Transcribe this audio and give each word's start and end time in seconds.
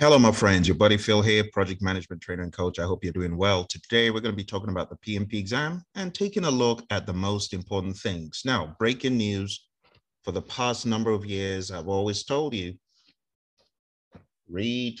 Hello, 0.00 0.18
my 0.18 0.32
friends. 0.32 0.66
Your 0.66 0.76
buddy 0.76 0.96
Phil 0.96 1.22
here, 1.22 1.44
project 1.52 1.80
management 1.80 2.20
trainer 2.20 2.42
and 2.42 2.52
coach. 2.52 2.80
I 2.80 2.82
hope 2.82 3.04
you're 3.04 3.12
doing 3.12 3.36
well. 3.36 3.64
Today, 3.64 4.10
we're 4.10 4.18
going 4.18 4.32
to 4.32 4.36
be 4.36 4.42
talking 4.42 4.70
about 4.70 4.90
the 4.90 4.96
PMP 4.96 5.34
exam 5.34 5.84
and 5.94 6.12
taking 6.12 6.46
a 6.46 6.50
look 6.50 6.82
at 6.90 7.06
the 7.06 7.12
most 7.12 7.54
important 7.54 7.96
things. 7.96 8.42
Now, 8.44 8.74
breaking 8.80 9.16
news 9.16 9.68
for 10.24 10.32
the 10.32 10.42
past 10.42 10.84
number 10.84 11.12
of 11.12 11.24
years, 11.24 11.70
I've 11.70 11.86
always 11.86 12.24
told 12.24 12.54
you 12.54 12.74
read 14.50 14.98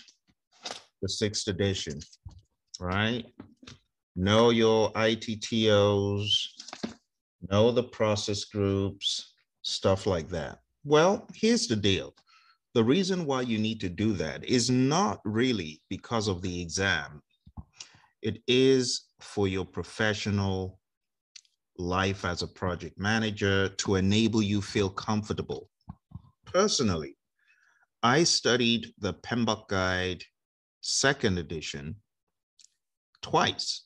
the 1.02 1.08
sixth 1.08 1.48
edition, 1.48 1.98
right? 2.78 3.24
Know 4.14 4.50
your 4.50 4.92
ITTOs, 4.92 6.32
know 7.50 7.72
the 7.72 7.82
process 7.82 8.44
groups, 8.44 9.34
stuff 9.62 10.06
like 10.06 10.28
that. 10.28 10.60
Well, 10.84 11.26
here's 11.34 11.66
the 11.66 11.74
deal 11.74 12.14
the 12.74 12.84
reason 12.84 13.24
why 13.24 13.42
you 13.42 13.58
need 13.58 13.80
to 13.80 13.88
do 13.88 14.12
that 14.14 14.44
is 14.44 14.68
not 14.68 15.20
really 15.24 15.80
because 15.88 16.26
of 16.26 16.42
the 16.42 16.60
exam. 16.60 17.22
It 18.20 18.42
is 18.48 19.04
for 19.20 19.46
your 19.46 19.64
professional 19.64 20.80
life 21.78 22.24
as 22.24 22.42
a 22.42 22.48
project 22.48 22.98
manager 22.98 23.68
to 23.68 23.94
enable 23.94 24.42
you 24.42 24.60
feel 24.60 24.90
comfortable. 24.90 25.70
Personally, 26.46 27.16
I 28.02 28.24
studied 28.24 28.92
the 28.98 29.14
PMBOK 29.14 29.68
Guide 29.68 30.24
second 30.80 31.38
edition 31.38 31.96
twice. 33.22 33.84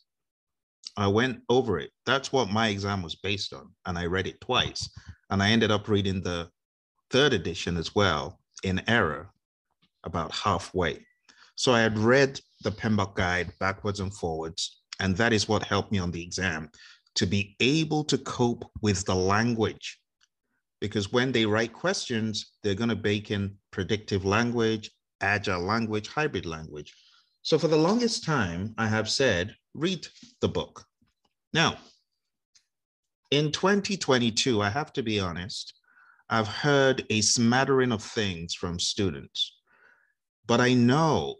I 0.96 1.08
went 1.08 1.40
over 1.48 1.78
it. 1.78 1.90
That's 2.06 2.32
what 2.32 2.50
my 2.50 2.68
exam 2.68 3.02
was 3.02 3.14
based 3.16 3.52
on. 3.52 3.70
And 3.86 3.98
I 3.98 4.06
read 4.06 4.26
it 4.26 4.40
twice. 4.40 4.90
And 5.30 5.42
I 5.42 5.50
ended 5.50 5.70
up 5.70 5.88
reading 5.88 6.22
the 6.22 6.48
third 7.10 7.32
edition 7.32 7.76
as 7.76 7.94
well 7.94 8.40
in 8.62 8.82
error 8.88 9.30
about 10.04 10.32
halfway. 10.32 11.04
So 11.54 11.72
I 11.72 11.80
had 11.80 11.98
read 11.98 12.40
the 12.62 12.70
PMBOK 12.70 13.14
guide 13.14 13.52
backwards 13.58 14.00
and 14.00 14.14
forwards, 14.14 14.82
and 15.00 15.16
that 15.16 15.32
is 15.32 15.48
what 15.48 15.62
helped 15.62 15.92
me 15.92 15.98
on 15.98 16.10
the 16.10 16.22
exam 16.22 16.70
to 17.16 17.26
be 17.26 17.56
able 17.60 18.04
to 18.04 18.18
cope 18.18 18.64
with 18.80 19.04
the 19.04 19.14
language. 19.14 19.98
Because 20.80 21.12
when 21.12 21.32
they 21.32 21.46
write 21.46 21.72
questions, 21.72 22.52
they're 22.62 22.74
going 22.74 22.90
to 22.90 22.96
bake 22.96 23.30
in 23.32 23.56
predictive 23.72 24.24
language, 24.24 24.90
agile 25.20 25.60
language, 25.60 26.08
hybrid 26.08 26.46
language. 26.46 26.94
So 27.42 27.58
for 27.58 27.68
the 27.68 27.76
longest 27.76 28.24
time, 28.24 28.74
I 28.78 28.86
have 28.86 29.08
said, 29.08 29.56
read 29.74 30.06
the 30.40 30.48
book. 30.48 30.84
Now, 31.52 31.76
in 33.30 33.52
2022, 33.52 34.62
I 34.62 34.70
have 34.70 34.92
to 34.92 35.02
be 35.02 35.18
honest, 35.20 35.74
I've 36.30 36.48
heard 36.48 37.06
a 37.10 37.20
smattering 37.20 37.92
of 37.92 38.02
things 38.02 38.54
from 38.54 38.78
students, 38.78 39.56
but 40.46 40.60
I 40.60 40.74
know 40.74 41.36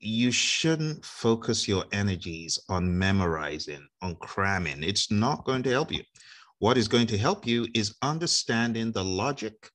you 0.00 0.30
shouldn't 0.30 1.04
focus 1.04 1.66
your 1.66 1.84
energies 1.92 2.58
on 2.68 2.98
memorizing, 2.98 3.86
on 4.02 4.16
cramming. 4.16 4.82
It's 4.82 5.10
not 5.10 5.44
going 5.44 5.62
to 5.64 5.70
help 5.70 5.90
you. 5.90 6.02
What 6.58 6.76
is 6.76 6.88
going 6.88 7.06
to 7.08 7.18
help 7.18 7.46
you 7.46 7.66
is 7.74 7.96
understanding 8.02 8.92
the 8.92 9.04
logic, 9.04 9.70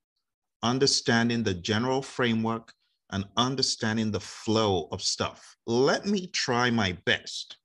understanding 0.61 1.43
the 1.43 1.53
general 1.53 2.01
framework, 2.01 2.73
and 3.11 3.25
understanding 3.37 4.11
the 4.11 4.19
flow 4.19 4.87
of 4.91 5.01
stuff. 5.01 5.55
Let 5.67 6.05
me 6.05 6.27
try 6.27 6.69
my 6.69 6.97
best 7.05 7.57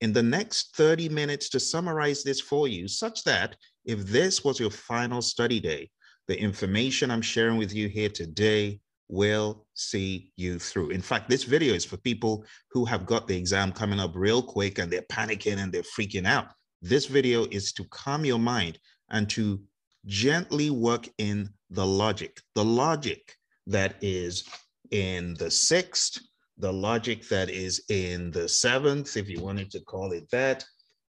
in 0.00 0.12
the 0.12 0.22
next 0.22 0.76
30 0.76 1.08
minutes 1.08 1.48
to 1.50 1.60
summarize 1.60 2.22
this 2.22 2.40
for 2.40 2.68
you, 2.68 2.88
such 2.88 3.24
that 3.24 3.56
if 3.84 4.00
this 4.06 4.44
was 4.44 4.60
your 4.60 4.70
final 4.70 5.22
study 5.22 5.60
day, 5.60 5.90
the 6.28 6.38
information 6.38 7.10
I'm 7.10 7.22
sharing 7.22 7.56
with 7.56 7.74
you 7.74 7.88
here 7.88 8.08
today 8.08 8.80
will 9.08 9.66
see 9.74 10.32
you 10.36 10.58
through. 10.58 10.90
In 10.90 11.00
fact, 11.00 11.28
this 11.28 11.44
video 11.44 11.74
is 11.74 11.84
for 11.84 11.96
people 11.98 12.44
who 12.70 12.84
have 12.84 13.06
got 13.06 13.28
the 13.28 13.36
exam 13.36 13.72
coming 13.72 14.00
up 14.00 14.12
real 14.14 14.42
quick 14.42 14.78
and 14.78 14.92
they're 14.92 15.02
panicking 15.02 15.58
and 15.58 15.72
they're 15.72 15.82
freaking 15.82 16.26
out. 16.26 16.48
This 16.82 17.06
video 17.06 17.44
is 17.50 17.72
to 17.74 17.84
calm 17.90 18.24
your 18.24 18.38
mind 18.38 18.78
and 19.10 19.28
to 19.30 19.60
gently 20.06 20.70
work 20.70 21.08
in 21.18 21.48
the 21.70 21.86
logic, 21.86 22.40
the 22.54 22.64
logic 22.64 23.34
that 23.66 23.96
is 24.00 24.44
in 24.90 25.34
the 25.34 25.50
sixth, 25.50 26.20
the 26.58 26.72
logic 26.72 27.28
that 27.28 27.50
is 27.50 27.84
in 27.88 28.30
the 28.30 28.48
seventh, 28.48 29.16
if 29.16 29.28
you 29.28 29.40
wanted 29.40 29.70
to 29.70 29.80
call 29.80 30.12
it 30.12 30.28
that, 30.30 30.64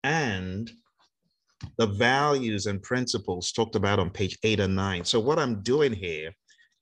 and 0.03 0.71
the 1.77 1.87
values 1.87 2.65
and 2.65 2.81
principles 2.81 3.51
talked 3.51 3.75
about 3.75 3.99
on 3.99 4.09
page 4.09 4.37
eight 4.43 4.59
and 4.59 4.75
nine. 4.75 5.03
So 5.03 5.19
what 5.19 5.39
I'm 5.39 5.61
doing 5.61 5.93
here 5.93 6.31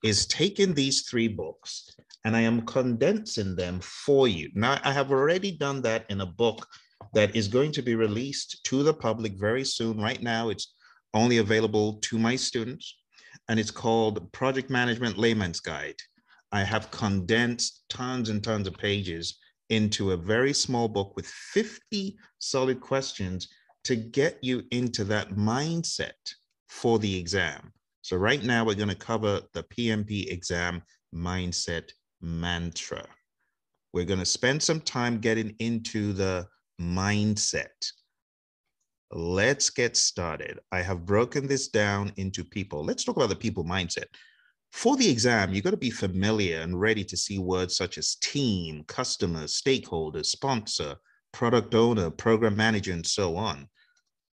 is 0.03 0.25
taking 0.27 0.73
these 0.73 1.07
three 1.09 1.27
books 1.27 1.95
and 2.25 2.35
I 2.35 2.41
am 2.41 2.65
condensing 2.65 3.55
them 3.55 3.79
for 3.81 4.27
you. 4.27 4.49
Now, 4.55 4.79
I 4.83 4.91
have 4.91 5.11
already 5.11 5.51
done 5.51 5.81
that 5.83 6.05
in 6.09 6.21
a 6.21 6.25
book 6.25 6.65
that 7.13 7.35
is 7.35 7.47
going 7.47 7.71
to 7.73 7.81
be 7.81 7.95
released 7.95 8.63
to 8.65 8.83
the 8.83 8.93
public 8.93 9.39
very 9.39 9.63
soon. 9.63 9.99
Right 10.01 10.21
now, 10.21 10.49
it's 10.49 10.73
only 11.13 11.37
available 11.37 11.99
to 12.01 12.17
my 12.17 12.35
students, 12.35 12.95
and 13.47 13.59
it's 13.59 13.71
called 13.71 14.31
Project 14.31 14.69
Management 14.69 15.17
Layman's 15.17 15.59
Guide. 15.59 15.95
I 16.51 16.63
have 16.63 16.91
condensed 16.91 17.83
tons 17.89 18.29
and 18.29 18.43
tons 18.43 18.67
of 18.67 18.77
pages 18.77 19.37
into 19.69 20.11
a 20.11 20.17
very 20.17 20.53
small 20.53 20.87
book 20.87 21.15
with 21.15 21.27
50 21.27 22.17
solid 22.39 22.81
questions 22.81 23.47
to 23.85 23.95
get 23.95 24.37
you 24.41 24.63
into 24.71 25.03
that 25.05 25.29
mindset 25.31 26.11
for 26.67 26.99
the 26.99 27.17
exam. 27.17 27.71
So 28.01 28.17
right 28.17 28.43
now 28.43 28.65
we're 28.65 28.75
going 28.75 28.89
to 28.89 28.95
cover 28.95 29.41
the 29.53 29.63
PMP 29.63 30.31
exam 30.31 30.81
mindset 31.13 31.91
mantra. 32.21 33.05
We're 33.93 34.05
going 34.05 34.19
to 34.19 34.25
spend 34.25 34.61
some 34.61 34.81
time 34.81 35.19
getting 35.19 35.55
into 35.59 36.13
the 36.13 36.47
mindset. 36.81 37.91
Let's 39.11 39.69
get 39.69 39.95
started. 39.95 40.59
I 40.71 40.81
have 40.81 41.05
broken 41.05 41.47
this 41.47 41.67
down 41.69 42.11
into 42.17 42.43
people. 42.43 42.83
Let's 42.83 43.03
talk 43.03 43.15
about 43.15 43.29
the 43.29 43.35
people 43.35 43.63
mindset. 43.63 44.05
For 44.71 44.97
the 44.97 45.09
exam, 45.09 45.53
you've 45.53 45.63
got 45.63 45.71
to 45.71 45.77
be 45.77 45.91
familiar 45.91 46.59
and 46.59 46.79
ready 46.79 47.03
to 47.05 47.15
see 47.15 47.37
words 47.39 47.77
such 47.77 47.97
as 47.97 48.15
team, 48.15 48.83
customer, 48.87 49.47
stakeholder, 49.47 50.23
sponsor, 50.23 50.95
product 51.31 51.75
owner, 51.75 52.09
program 52.09 52.57
manager, 52.57 52.91
and 52.91 53.05
so 53.05 53.37
on 53.37 53.69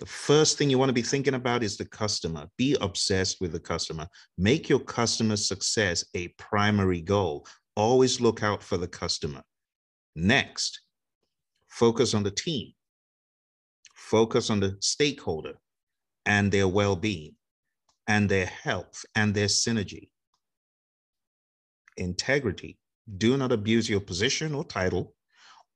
the 0.01 0.07
first 0.07 0.57
thing 0.57 0.71
you 0.71 0.79
want 0.79 0.89
to 0.89 0.95
be 0.95 1.03
thinking 1.03 1.35
about 1.35 1.63
is 1.63 1.77
the 1.77 1.85
customer. 1.85 2.49
Be 2.57 2.75
obsessed 2.81 3.37
with 3.39 3.53
the 3.53 3.61
customer. 3.61 4.09
Make 4.39 4.71
your 4.71 4.81
customer 4.81 5.37
success 5.37 6.07
a 6.15 6.29
primary 6.39 7.03
goal. 7.03 7.47
Always 7.77 8.19
look 8.19 8.43
out 8.43 8.63
for 8.63 8.79
the 8.79 8.89
customer. 8.89 9.43
Next, 10.17 10.81
focus 11.69 12.15
on 12.15 12.23
the 12.23 12.31
team. 12.31 12.73
Focus 13.95 14.49
on 14.49 14.59
the 14.59 14.79
stakeholder 14.81 15.59
and 16.25 16.51
their 16.51 16.67
well 16.67 16.97
being 16.97 17.35
and 18.09 18.27
their 18.27 18.47
health 18.47 19.05
and 19.15 19.35
their 19.35 19.49
synergy. 19.49 20.09
Integrity. 21.99 22.79
Do 23.19 23.37
not 23.37 23.53
abuse 23.53 23.89
your 23.89 24.01
position 24.01 24.55
or 24.55 24.65
title 24.65 25.15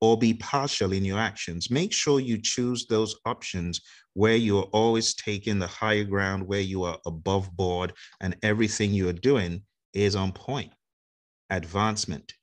or 0.04 0.18
be 0.18 0.34
partial 0.34 0.92
in 0.92 1.02
your 1.02 1.18
actions. 1.18 1.70
Make 1.70 1.90
sure 1.90 2.20
you 2.20 2.36
choose 2.36 2.84
those 2.84 3.16
options 3.24 3.80
where 4.12 4.36
you're 4.36 4.68
always 4.70 5.14
taking 5.14 5.58
the 5.58 5.66
higher 5.66 6.04
ground, 6.04 6.46
where 6.46 6.60
you 6.60 6.82
are 6.82 6.98
above 7.06 7.50
board, 7.56 7.94
and 8.20 8.36
everything 8.42 8.92
you're 8.92 9.14
doing 9.14 9.62
is 9.94 10.14
on 10.14 10.30
point. 10.30 10.70
Advancement. 11.48 12.34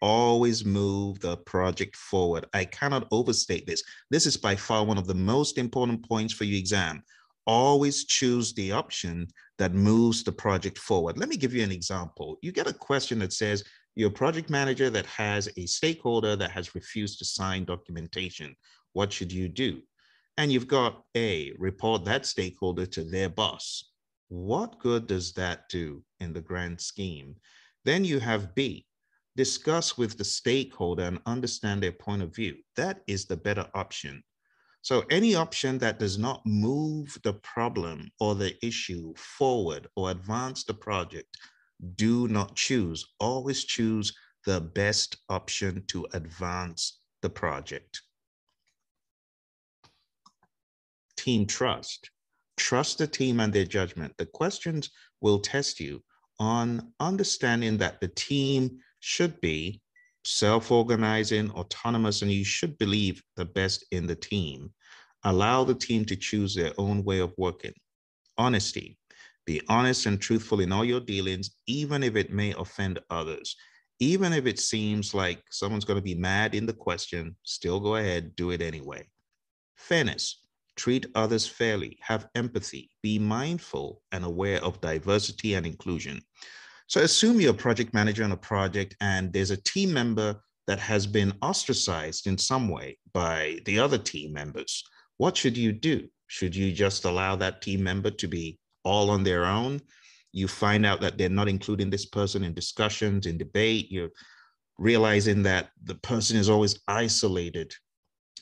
Always 0.00 0.64
move 0.64 1.20
the 1.20 1.36
project 1.36 1.94
forward. 1.94 2.46
I 2.54 2.64
cannot 2.64 3.06
overstate 3.10 3.66
this. 3.66 3.82
This 4.10 4.24
is 4.24 4.38
by 4.38 4.56
far 4.56 4.82
one 4.82 4.96
of 4.96 5.06
the 5.06 5.14
most 5.14 5.58
important 5.58 6.08
points 6.08 6.32
for 6.32 6.44
your 6.44 6.58
exam. 6.58 7.02
Always 7.46 8.06
choose 8.06 8.54
the 8.54 8.72
option 8.72 9.26
that 9.58 9.74
moves 9.74 10.24
the 10.24 10.32
project 10.32 10.78
forward. 10.78 11.18
Let 11.18 11.28
me 11.28 11.36
give 11.36 11.52
you 11.52 11.64
an 11.64 11.70
example. 11.70 12.38
You 12.40 12.50
get 12.50 12.66
a 12.66 12.72
question 12.72 13.18
that 13.18 13.34
says, 13.34 13.62
you're 13.94 14.08
a 14.08 14.12
project 14.12 14.50
manager 14.50 14.90
that 14.90 15.06
has 15.06 15.48
a 15.56 15.66
stakeholder 15.66 16.36
that 16.36 16.50
has 16.50 16.74
refused 16.74 17.18
to 17.18 17.24
sign 17.24 17.64
documentation. 17.64 18.56
What 18.92 19.12
should 19.12 19.32
you 19.32 19.48
do? 19.48 19.82
And 20.36 20.52
you've 20.52 20.66
got 20.66 21.04
A, 21.16 21.52
report 21.58 22.04
that 22.04 22.26
stakeholder 22.26 22.86
to 22.86 23.04
their 23.04 23.28
boss. 23.28 23.92
What 24.28 24.80
good 24.80 25.06
does 25.06 25.32
that 25.34 25.68
do 25.68 26.02
in 26.18 26.32
the 26.32 26.40
grand 26.40 26.80
scheme? 26.80 27.36
Then 27.84 28.04
you 28.04 28.18
have 28.18 28.54
B, 28.54 28.86
discuss 29.36 29.96
with 29.96 30.18
the 30.18 30.24
stakeholder 30.24 31.04
and 31.04 31.20
understand 31.26 31.82
their 31.82 31.92
point 31.92 32.22
of 32.22 32.34
view. 32.34 32.56
That 32.76 33.02
is 33.06 33.26
the 33.26 33.36
better 33.36 33.68
option. 33.74 34.24
So 34.82 35.04
any 35.10 35.34
option 35.34 35.78
that 35.78 35.98
does 35.98 36.18
not 36.18 36.44
move 36.44 37.16
the 37.22 37.34
problem 37.34 38.10
or 38.20 38.34
the 38.34 38.54
issue 38.64 39.14
forward 39.16 39.86
or 39.96 40.10
advance 40.10 40.64
the 40.64 40.74
project, 40.74 41.28
do 41.96 42.28
not 42.28 42.56
choose. 42.56 43.06
Always 43.20 43.64
choose 43.64 44.14
the 44.46 44.60
best 44.60 45.16
option 45.28 45.84
to 45.88 46.06
advance 46.12 47.00
the 47.22 47.30
project. 47.30 48.02
Team 51.16 51.46
trust. 51.46 52.10
Trust 52.56 52.98
the 52.98 53.06
team 53.06 53.40
and 53.40 53.52
their 53.52 53.64
judgment. 53.64 54.12
The 54.18 54.26
questions 54.26 54.90
will 55.20 55.38
test 55.38 55.80
you 55.80 56.02
on 56.38 56.92
understanding 57.00 57.78
that 57.78 58.00
the 58.00 58.08
team 58.08 58.78
should 59.00 59.40
be 59.40 59.80
self-organizing, 60.24 61.50
autonomous, 61.50 62.22
and 62.22 62.30
you 62.30 62.44
should 62.44 62.78
believe 62.78 63.22
the 63.36 63.44
best 63.44 63.84
in 63.90 64.06
the 64.06 64.14
team. 64.14 64.72
Allow 65.24 65.64
the 65.64 65.74
team 65.74 66.04
to 66.06 66.16
choose 66.16 66.54
their 66.54 66.72
own 66.78 67.04
way 67.04 67.18
of 67.18 67.32
working. 67.36 67.74
Honesty. 68.36 68.98
Be 69.46 69.60
honest 69.68 70.06
and 70.06 70.20
truthful 70.20 70.60
in 70.60 70.72
all 70.72 70.84
your 70.84 71.00
dealings, 71.00 71.50
even 71.66 72.02
if 72.02 72.16
it 72.16 72.32
may 72.32 72.54
offend 72.56 72.98
others. 73.10 73.56
Even 74.00 74.32
if 74.32 74.46
it 74.46 74.58
seems 74.58 75.14
like 75.14 75.42
someone's 75.50 75.84
going 75.84 75.98
to 75.98 76.02
be 76.02 76.14
mad 76.14 76.54
in 76.54 76.66
the 76.66 76.72
question, 76.72 77.36
still 77.42 77.78
go 77.78 77.96
ahead, 77.96 78.34
do 78.36 78.50
it 78.50 78.62
anyway. 78.62 79.06
Fairness. 79.76 80.40
Treat 80.76 81.06
others 81.14 81.46
fairly, 81.46 81.96
have 82.00 82.26
empathy, 82.34 82.90
be 83.00 83.18
mindful 83.18 84.02
and 84.10 84.24
aware 84.24 84.62
of 84.64 84.80
diversity 84.80 85.54
and 85.54 85.64
inclusion. 85.64 86.20
So 86.88 87.00
assume 87.00 87.40
you're 87.40 87.52
a 87.52 87.54
project 87.54 87.94
manager 87.94 88.24
on 88.24 88.32
a 88.32 88.36
project 88.36 88.96
and 89.00 89.32
there's 89.32 89.52
a 89.52 89.62
team 89.62 89.92
member 89.92 90.42
that 90.66 90.80
has 90.80 91.06
been 91.06 91.32
ostracized 91.42 92.26
in 92.26 92.38
some 92.38 92.68
way 92.68 92.98
by 93.12 93.58
the 93.66 93.78
other 93.78 93.98
team 93.98 94.32
members. 94.32 94.82
What 95.18 95.36
should 95.36 95.56
you 95.56 95.72
do? 95.72 96.08
Should 96.26 96.56
you 96.56 96.72
just 96.72 97.04
allow 97.04 97.36
that 97.36 97.62
team 97.62 97.82
member 97.82 98.10
to 98.10 98.26
be 98.26 98.58
all 98.84 99.10
on 99.10 99.24
their 99.24 99.44
own? 99.44 99.80
You 100.32 100.48
find 100.48 100.84
out 100.84 101.00
that 101.00 101.16
they're 101.16 101.28
not 101.28 101.48
including 101.48 101.90
this 101.90 102.06
person 102.06 102.44
in 102.44 102.54
discussions, 102.54 103.26
in 103.26 103.38
debate. 103.38 103.90
You're 103.90 104.10
realizing 104.78 105.42
that 105.44 105.70
the 105.84 105.94
person 105.96 106.36
is 106.36 106.48
always 106.48 106.80
isolated 106.88 107.72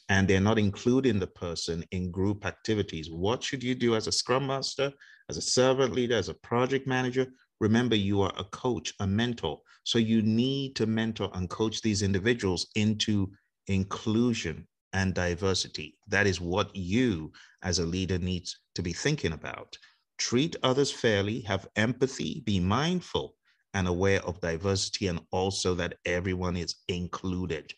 and 0.08 0.26
they're 0.26 0.40
not 0.40 0.58
including 0.58 1.18
the 1.18 1.26
person 1.26 1.84
in 1.90 2.10
group 2.10 2.44
activities. 2.44 3.10
What 3.10 3.42
should 3.42 3.62
you 3.62 3.74
do 3.74 3.94
as 3.94 4.06
a 4.06 4.12
scrum 4.12 4.46
master, 4.46 4.92
as 5.28 5.36
a 5.36 5.42
servant 5.42 5.94
leader, 5.94 6.16
as 6.16 6.28
a 6.28 6.34
project 6.34 6.86
manager? 6.86 7.26
Remember, 7.60 7.94
you 7.94 8.22
are 8.22 8.32
a 8.38 8.44
coach, 8.44 8.92
a 9.00 9.06
mentor. 9.06 9.60
So 9.84 9.98
you 9.98 10.22
need 10.22 10.76
to 10.76 10.86
mentor 10.86 11.30
and 11.34 11.48
coach 11.48 11.80
these 11.80 12.02
individuals 12.02 12.66
into 12.74 13.30
inclusion 13.68 14.66
and 14.92 15.14
diversity. 15.14 15.96
That 16.08 16.26
is 16.26 16.40
what 16.40 16.74
you 16.74 17.32
as 17.62 17.78
a 17.78 17.86
leader 17.86 18.18
needs 18.18 18.58
to 18.74 18.82
be 18.82 18.92
thinking 18.92 19.32
about. 19.32 19.76
Treat 20.22 20.54
others 20.62 20.92
fairly, 20.92 21.40
have 21.40 21.66
empathy, 21.74 22.44
be 22.46 22.60
mindful 22.60 23.34
and 23.74 23.88
aware 23.88 24.22
of 24.24 24.40
diversity, 24.40 25.08
and 25.08 25.20
also 25.32 25.74
that 25.74 25.98
everyone 26.04 26.56
is 26.56 26.76
included. 26.86 27.74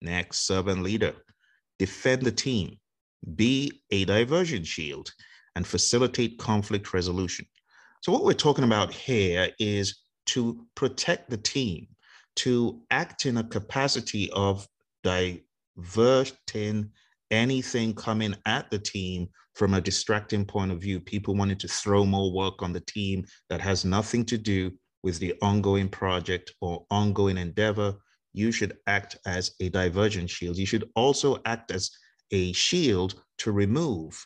Next, 0.00 0.46
servant 0.46 0.82
leader. 0.82 1.14
Defend 1.78 2.22
the 2.22 2.32
team. 2.32 2.78
Be 3.36 3.82
a 3.90 4.06
diversion 4.06 4.64
shield 4.64 5.12
and 5.54 5.66
facilitate 5.66 6.38
conflict 6.38 6.94
resolution. 6.94 7.44
So, 8.02 8.10
what 8.10 8.24
we're 8.24 8.32
talking 8.32 8.64
about 8.64 8.90
here 8.90 9.50
is 9.58 9.98
to 10.28 10.66
protect 10.76 11.28
the 11.28 11.36
team, 11.36 11.88
to 12.36 12.80
act 12.90 13.26
in 13.26 13.36
a 13.36 13.44
capacity 13.44 14.30
of 14.32 14.66
diverting 15.04 16.90
anything 17.30 17.94
coming 17.94 18.34
at 18.46 18.70
the 18.70 18.78
team 18.78 19.28
from 19.58 19.74
a 19.74 19.80
distracting 19.80 20.44
point 20.44 20.70
of 20.70 20.80
view, 20.80 21.00
people 21.00 21.34
wanted 21.34 21.58
to 21.58 21.66
throw 21.66 22.04
more 22.04 22.32
work 22.32 22.62
on 22.62 22.72
the 22.72 22.80
team 22.82 23.24
that 23.50 23.60
has 23.60 23.84
nothing 23.84 24.24
to 24.24 24.38
do 24.38 24.70
with 25.02 25.18
the 25.18 25.34
ongoing 25.42 25.88
project 25.88 26.52
or 26.60 26.86
ongoing 26.92 27.36
endeavor 27.36 27.96
you 28.32 28.52
should 28.52 28.76
act 28.86 29.18
as 29.26 29.50
a 29.58 29.68
divergent 29.70 30.30
shield. 30.30 30.56
You 30.56 30.66
should 30.66 30.88
also 30.94 31.38
act 31.44 31.72
as 31.72 31.90
a 32.30 32.52
shield 32.52 33.20
to 33.38 33.50
remove 33.50 34.24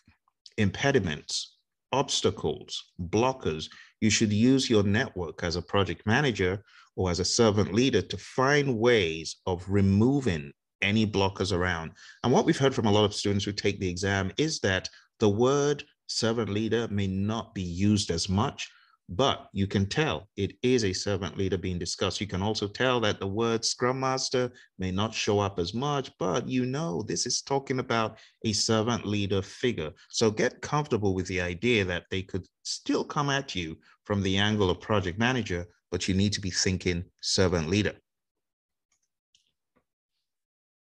impediments, 0.58 1.56
obstacles, 1.92 2.92
blockers. 3.00 3.70
You 4.02 4.10
should 4.10 4.32
use 4.34 4.68
your 4.68 4.82
network 4.82 5.42
as 5.44 5.56
a 5.56 5.62
project 5.62 6.04
manager 6.04 6.62
or 6.94 7.10
as 7.10 7.20
a 7.20 7.24
servant 7.24 7.72
leader 7.72 8.02
to 8.02 8.18
find 8.18 8.78
ways 8.78 9.36
of 9.46 9.64
removing 9.66 10.52
any 10.82 11.06
blockers 11.06 11.56
around. 11.56 11.92
And 12.22 12.32
what 12.32 12.44
we've 12.44 12.58
heard 12.58 12.74
from 12.74 12.86
a 12.86 12.92
lot 12.92 13.04
of 13.04 13.14
students 13.14 13.46
who 13.46 13.52
take 13.52 13.80
the 13.80 13.88
exam 13.88 14.30
is 14.36 14.58
that 14.60 14.90
the 15.22 15.28
word 15.28 15.84
servant 16.08 16.50
leader 16.50 16.88
may 16.90 17.06
not 17.06 17.54
be 17.54 17.62
used 17.62 18.10
as 18.10 18.28
much 18.28 18.68
but 19.08 19.48
you 19.52 19.66
can 19.66 19.84
tell 19.86 20.28
it 20.36 20.52
is 20.62 20.84
a 20.84 20.92
servant 20.92 21.36
leader 21.36 21.58
being 21.58 21.78
discussed. 21.78 22.20
You 22.20 22.26
can 22.26 22.40
also 22.40 22.66
tell 22.66 22.98
that 23.00 23.20
the 23.20 23.26
word 23.26 23.62
scrum 23.62 24.00
master 24.00 24.50
may 24.78 24.90
not 24.90 25.12
show 25.12 25.38
up 25.38 25.58
as 25.58 25.74
much, 25.74 26.10
but 26.18 26.48
you 26.48 26.64
know 26.64 27.02
this 27.02 27.26
is 27.26 27.42
talking 27.42 27.78
about 27.78 28.16
a 28.44 28.54
servant 28.54 29.04
leader 29.04 29.42
figure. 29.42 29.90
So 30.08 30.30
get 30.30 30.62
comfortable 30.62 31.14
with 31.14 31.26
the 31.26 31.42
idea 31.42 31.84
that 31.84 32.04
they 32.10 32.22
could 32.22 32.46
still 32.62 33.04
come 33.04 33.28
at 33.28 33.54
you 33.54 33.76
from 34.04 34.22
the 34.22 34.38
angle 34.38 34.70
of 34.70 34.80
project 34.80 35.18
manager, 35.18 35.66
but 35.90 36.08
you 36.08 36.14
need 36.14 36.32
to 36.32 36.40
be 36.40 36.50
thinking 36.50 37.04
servant 37.20 37.68
leader. 37.68 37.94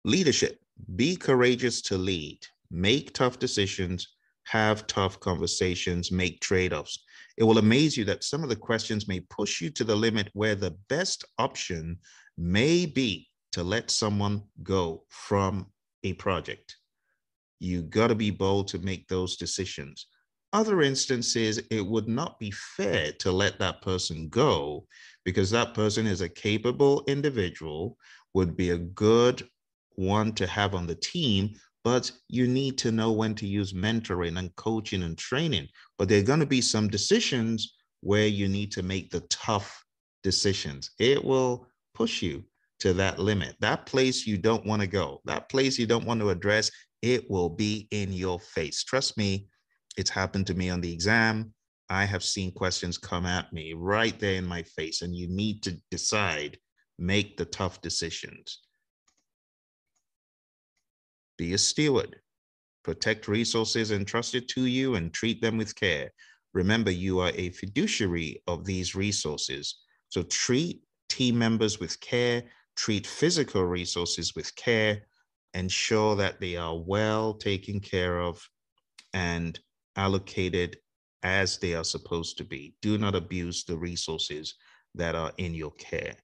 Leadership, 0.04 0.60
be 0.96 1.16
courageous 1.16 1.82
to 1.84 1.98
lead, 1.98 2.40
make 2.72 3.14
tough 3.14 3.38
decisions, 3.38 4.15
have 4.46 4.88
tough 4.88 5.20
conversations, 5.20 6.12
make 6.12 6.40
trade 6.40 6.74
offs. 6.74 7.04
It 7.38 7.44
will 7.44 7.58
amaze 7.58 7.98
you 7.98 8.06
that 8.06 8.24
some 8.24 8.44
of 8.44 8.50
the 8.50 8.56
questions 8.56 9.08
may 9.08 9.20
push 9.20 9.62
you 9.62 9.70
to 9.72 9.84
the 9.84 9.96
limit 9.96 10.30
where 10.34 10.56
the 10.56 10.78
best 10.90 11.26
option 11.38 11.98
may 12.38 12.86
be 12.86 13.28
to 13.54 13.64
let 13.64 13.92
someone 13.92 14.44
go 14.64 15.04
from 15.10 15.68
a 16.04 16.14
project. 16.14 16.78
You 17.60 17.82
got 17.82 18.08
to 18.08 18.16
be 18.16 18.32
bold 18.32 18.68
to 18.70 18.80
make 18.80 19.08
those 19.08 19.38
decisions. 19.38 20.08
Other 20.54 20.82
instances, 20.82 21.60
it 21.72 21.86
would 21.86 22.08
not 22.08 22.40
be 22.40 22.52
fair 22.52 23.12
to 23.20 23.32
let 23.32 23.60
that 23.60 23.82
person 23.82 24.30
go 24.30 24.86
because 25.26 25.50
that 25.52 25.74
person 25.74 26.06
is 26.08 26.22
a 26.22 26.30
capable 26.30 27.04
individual, 27.08 27.98
would 28.34 28.56
be 28.56 28.70
a 28.70 28.78
good 28.78 29.48
one 29.96 30.34
to 30.34 30.46
have 30.48 30.76
on 30.76 30.88
the 30.88 30.96
team, 30.96 31.56
but 31.86 32.12
you 32.30 32.48
need 32.48 32.80
to 32.80 32.92
know 32.92 33.12
when 33.12 33.36
to 33.36 33.46
use 33.46 33.72
mentoring 33.72 34.40
and 34.40 34.54
coaching 34.56 35.04
and 35.04 35.20
training. 35.20 35.68
But 36.00 36.10
there 36.10 36.20
are 36.20 36.24
going 36.24 36.40
to 36.40 36.46
be 36.48 36.60
some 36.60 36.88
decisions 36.88 37.76
where 38.02 38.26
you 38.26 38.48
need 38.48 38.72
to 38.72 38.82
make 38.82 39.12
the 39.12 39.20
tough 39.30 39.86
decisions. 40.24 40.90
It 40.98 41.24
will 41.24 41.68
push 41.94 42.24
you 42.24 42.44
to 42.80 42.94
that 42.94 43.20
limit, 43.20 43.56
that 43.60 43.86
place 43.86 44.26
you 44.26 44.36
don't 44.36 44.66
want 44.66 44.82
to 44.82 44.88
go, 44.88 45.22
that 45.26 45.48
place 45.48 45.78
you 45.78 45.86
don't 45.86 46.08
want 46.08 46.20
to 46.22 46.32
address. 46.32 46.72
It 47.04 47.30
will 47.30 47.50
be 47.50 47.88
in 47.92 48.12
your 48.12 48.40
face. 48.40 48.84
Trust 48.84 49.16
me, 49.16 49.48
it's 49.96 50.10
happened 50.10 50.48
to 50.48 50.56
me 50.56 50.72
on 50.72 50.82
the 50.82 50.92
exam. 50.92 51.54
I 51.92 52.06
have 52.06 52.24
seen 52.24 52.52
questions 52.52 52.98
come 52.98 53.28
at 53.28 53.54
me 53.54 53.74
right 53.74 54.20
there 54.20 54.36
in 54.36 54.48
my 54.48 54.64
face, 54.64 55.04
and 55.04 55.16
you 55.16 55.28
need 55.28 55.62
to 55.62 55.80
decide, 55.92 56.58
make 56.98 57.38
the 57.38 57.46
tough 57.46 57.80
decisions. 57.82 58.65
Be 61.38 61.54
a 61.54 61.58
steward. 61.58 62.18
Protect 62.84 63.28
resources 63.28 63.92
entrusted 63.92 64.48
to 64.50 64.66
you 64.66 64.96
and 64.96 65.14
treat 65.14 65.42
them 65.42 65.58
with 65.58 65.76
care. 65.76 66.12
Remember, 66.54 66.92
you 66.92 67.20
are 67.20 67.32
a 67.36 67.50
fiduciary 67.50 68.42
of 68.48 68.64
these 68.64 68.96
resources. 68.96 69.76
So 70.10 70.24
treat 70.24 70.82
team 71.10 71.38
members 71.38 71.80
with 71.80 72.00
care, 72.00 72.44
treat 72.76 73.06
physical 73.06 73.64
resources 73.66 74.36
with 74.36 74.56
care, 74.56 75.02
ensure 75.54 76.16
that 76.16 76.40
they 76.40 76.56
are 76.56 76.78
well 76.78 77.34
taken 77.34 77.80
care 77.80 78.20
of 78.20 78.48
and 79.14 79.60
allocated 79.96 80.78
as 81.24 81.58
they 81.58 81.74
are 81.74 81.84
supposed 81.84 82.38
to 82.38 82.44
be. 82.44 82.76
Do 82.82 82.98
not 82.98 83.16
abuse 83.16 83.64
the 83.64 83.78
resources 83.78 84.56
that 84.94 85.16
are 85.16 85.32
in 85.38 85.54
your 85.54 85.72
care. 85.72 86.16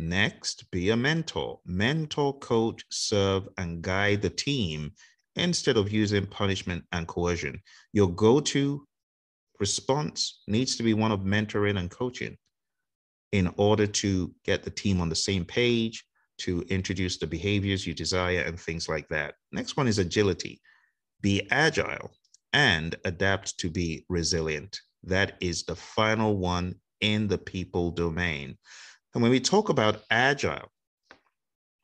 Next, 0.00 0.70
be 0.70 0.90
a 0.90 0.96
mentor. 0.96 1.58
Mentor, 1.66 2.38
coach, 2.38 2.84
serve, 2.88 3.48
and 3.58 3.82
guide 3.82 4.22
the 4.22 4.30
team 4.30 4.92
instead 5.34 5.76
of 5.76 5.92
using 5.92 6.24
punishment 6.24 6.84
and 6.92 7.08
coercion. 7.08 7.60
Your 7.92 8.08
go 8.08 8.38
to 8.38 8.86
response 9.58 10.42
needs 10.46 10.76
to 10.76 10.84
be 10.84 10.94
one 10.94 11.10
of 11.10 11.20
mentoring 11.20 11.80
and 11.80 11.90
coaching 11.90 12.36
in 13.32 13.52
order 13.56 13.88
to 13.88 14.32
get 14.44 14.62
the 14.62 14.70
team 14.70 15.00
on 15.00 15.08
the 15.08 15.16
same 15.16 15.44
page, 15.44 16.04
to 16.38 16.62
introduce 16.68 17.18
the 17.18 17.26
behaviors 17.26 17.84
you 17.84 17.92
desire, 17.92 18.42
and 18.42 18.60
things 18.60 18.88
like 18.88 19.08
that. 19.08 19.34
Next 19.50 19.76
one 19.76 19.88
is 19.88 19.98
agility. 19.98 20.60
Be 21.22 21.48
agile. 21.50 22.12
and 22.52 22.96
adapt 23.04 23.58
to 23.58 23.68
be 23.68 24.04
resilient. 24.08 24.80
That 25.02 25.36
is 25.40 25.64
the 25.64 25.76
final 25.76 26.36
one 26.36 26.76
in 27.00 27.28
the 27.28 27.38
people 27.38 27.90
domain. 27.90 28.56
And 29.14 29.22
when 29.22 29.30
we 29.30 29.40
talk 29.40 29.68
about 29.68 30.02
agile, 30.10 30.70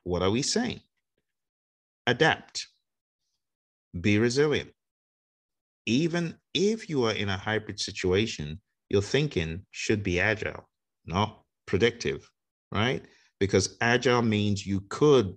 what 0.05 0.23
are 0.23 0.31
we 0.31 0.43
saying? 0.43 0.81
Adapt, 2.07 2.69
be 3.99 4.19
resilient. 4.19 4.71
Even 5.87 6.37
if 6.53 6.89
you 6.89 7.05
are 7.05 7.13
in 7.13 7.29
a 7.29 7.37
hybrid 7.37 7.81
situation, 7.81 8.61
your 8.91 9.03
thinking 9.03 9.65
should 9.71 10.03
be 10.03 10.21
agile, 10.21 10.69
not 11.07 11.43
predictive, 11.67 12.31
right? 12.71 13.03
Because 13.41 13.77
agile 13.81 14.23
means 14.23 14.67
you 14.67 14.83
could 14.89 15.35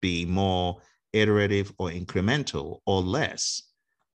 be 0.00 0.24
more 0.24 0.80
iterative 1.12 1.72
or 1.78 1.90
incremental 1.90 2.80
or 2.86 3.00
less. 3.00 3.62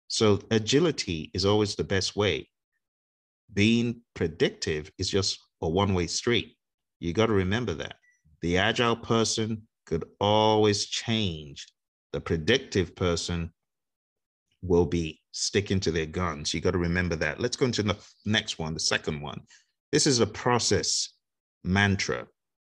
So 0.08 0.40
agility 0.52 1.32
is 1.34 1.46
always 1.46 1.76
the 1.76 1.84
best 1.84 2.16
way. 2.16 2.50
Being 3.54 4.02
predictive 4.14 4.92
is 4.98 5.10
just 5.10 5.40
a 5.62 5.70
one 5.70 5.94
way 5.94 6.08
street. 6.08 6.56
You 7.04 7.12
got 7.12 7.26
to 7.26 7.34
remember 7.34 7.74
that. 7.74 7.96
The 8.42 8.58
agile 8.58 8.96
person 8.96 9.64
could 9.86 10.06
always 10.22 10.86
change. 10.86 11.68
The 12.14 12.22
predictive 12.22 12.96
person 12.96 13.52
will 14.62 14.86
be 14.86 15.20
sticking 15.32 15.82
to 15.82 15.92
their 15.92 16.06
guns. 16.06 16.54
You 16.54 16.62
got 16.62 16.72
to 16.72 16.78
remember 16.78 17.18
that. 17.18 17.42
Let's 17.42 17.58
go 17.58 17.66
into 17.66 17.84
the 17.84 17.98
next 18.26 18.58
one, 18.58 18.74
the 18.74 18.80
second 18.80 19.20
one. 19.20 19.42
This 19.92 20.08
is 20.08 20.22
a 20.22 20.28
process 20.28 21.10
mantra. 21.66 22.26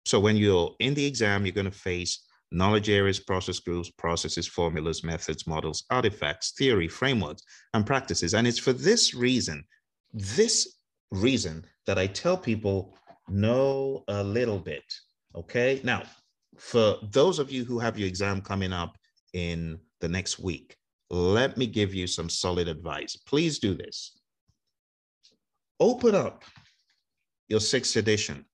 So 0.06 0.18
when 0.18 0.38
you're 0.38 0.76
in 0.80 0.94
the 0.94 1.06
exam, 1.06 1.46
you're 1.46 1.52
going 1.52 1.66
to 1.66 1.72
face 1.72 2.26
knowledge 2.54 2.90
areas, 2.90 3.20
process 3.20 3.60
groups, 3.60 3.90
processes, 3.90 4.48
formulas, 4.48 5.04
methods, 5.04 5.46
models, 5.46 5.84
artifacts, 5.90 6.52
theory, 6.58 6.88
frameworks, 6.88 7.44
and 7.74 7.86
practices. 7.86 8.34
And 8.34 8.48
it's 8.48 8.60
for 8.60 8.72
this 8.72 9.14
reason, 9.14 9.66
this 10.14 10.78
reason 11.12 11.66
that 11.86 11.98
I 11.98 12.08
tell 12.08 12.38
people 12.38 12.96
know 13.32 14.04
a 14.08 14.24
little 14.24 14.60
bit. 14.60 14.84
Okay. 15.36 15.82
Now, 15.84 16.04
for 16.58 16.98
those 17.12 17.40
of 17.40 17.52
you 17.52 17.64
who 17.64 17.80
have 17.80 17.98
your 17.98 18.08
exam 18.08 18.42
coming 18.42 18.74
up 18.74 18.98
in 19.34 19.80
the 20.00 20.08
next 20.08 20.40
week, 20.40 20.76
let 21.10 21.58
me 21.58 21.66
give 21.66 21.94
you 21.94 22.08
some 22.08 22.30
solid 22.30 22.68
advice. 22.68 23.16
Please 23.16 23.60
do 23.60 23.74
this. 23.74 24.18
Open 25.80 26.16
up 26.16 26.44
your 27.48 27.60
sixth 27.60 27.96
edition 27.96 28.46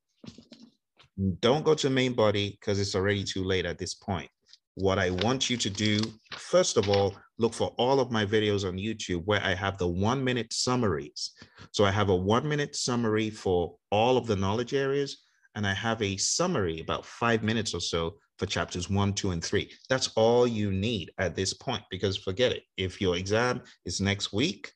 don't 1.39 1.65
go 1.65 1.73
to 1.73 1.89
main 1.89 2.13
body 2.13 2.57
because 2.59 2.79
it's 2.79 2.95
already 2.95 3.23
too 3.23 3.43
late 3.43 3.65
at 3.65 3.77
this 3.77 3.93
point. 3.93 4.29
What 4.75 4.99
I 4.99 5.09
want 5.09 5.49
you 5.49 5.57
to 5.57 5.69
do, 5.69 5.99
first 6.33 6.77
of 6.77 6.89
all, 6.89 7.15
look 7.37 7.53
for 7.53 7.73
all 7.77 7.99
of 7.99 8.11
my 8.11 8.25
videos 8.25 8.67
on 8.67 8.77
YouTube 8.77 9.25
where 9.25 9.43
I 9.43 9.53
have 9.53 9.77
the 9.77 9.87
one 9.87 10.23
minute 10.23 10.53
summaries. 10.53 11.31
So 11.71 11.85
I 11.85 11.91
have 11.91 12.09
a 12.09 12.15
one 12.15 12.47
minute 12.47 12.75
summary 12.75 13.29
for 13.29 13.75
all 13.91 14.17
of 14.17 14.27
the 14.27 14.35
knowledge 14.35 14.73
areas, 14.73 15.23
and 15.55 15.65
I 15.65 15.73
have 15.73 16.01
a 16.01 16.17
summary 16.17 16.79
about 16.79 17.05
five 17.05 17.43
minutes 17.43 17.73
or 17.73 17.81
so 17.81 18.15
for 18.39 18.45
chapters 18.45 18.89
one, 18.89 19.13
two, 19.13 19.31
and 19.31 19.43
three. 19.43 19.71
That's 19.89 20.09
all 20.15 20.47
you 20.47 20.71
need 20.71 21.11
at 21.17 21.35
this 21.35 21.53
point 21.53 21.83
because 21.89 22.17
forget 22.17 22.51
it. 22.51 22.63
If 22.77 23.01
your 23.01 23.15
exam 23.17 23.61
is 23.85 24.01
next 24.01 24.33
week, 24.33 24.71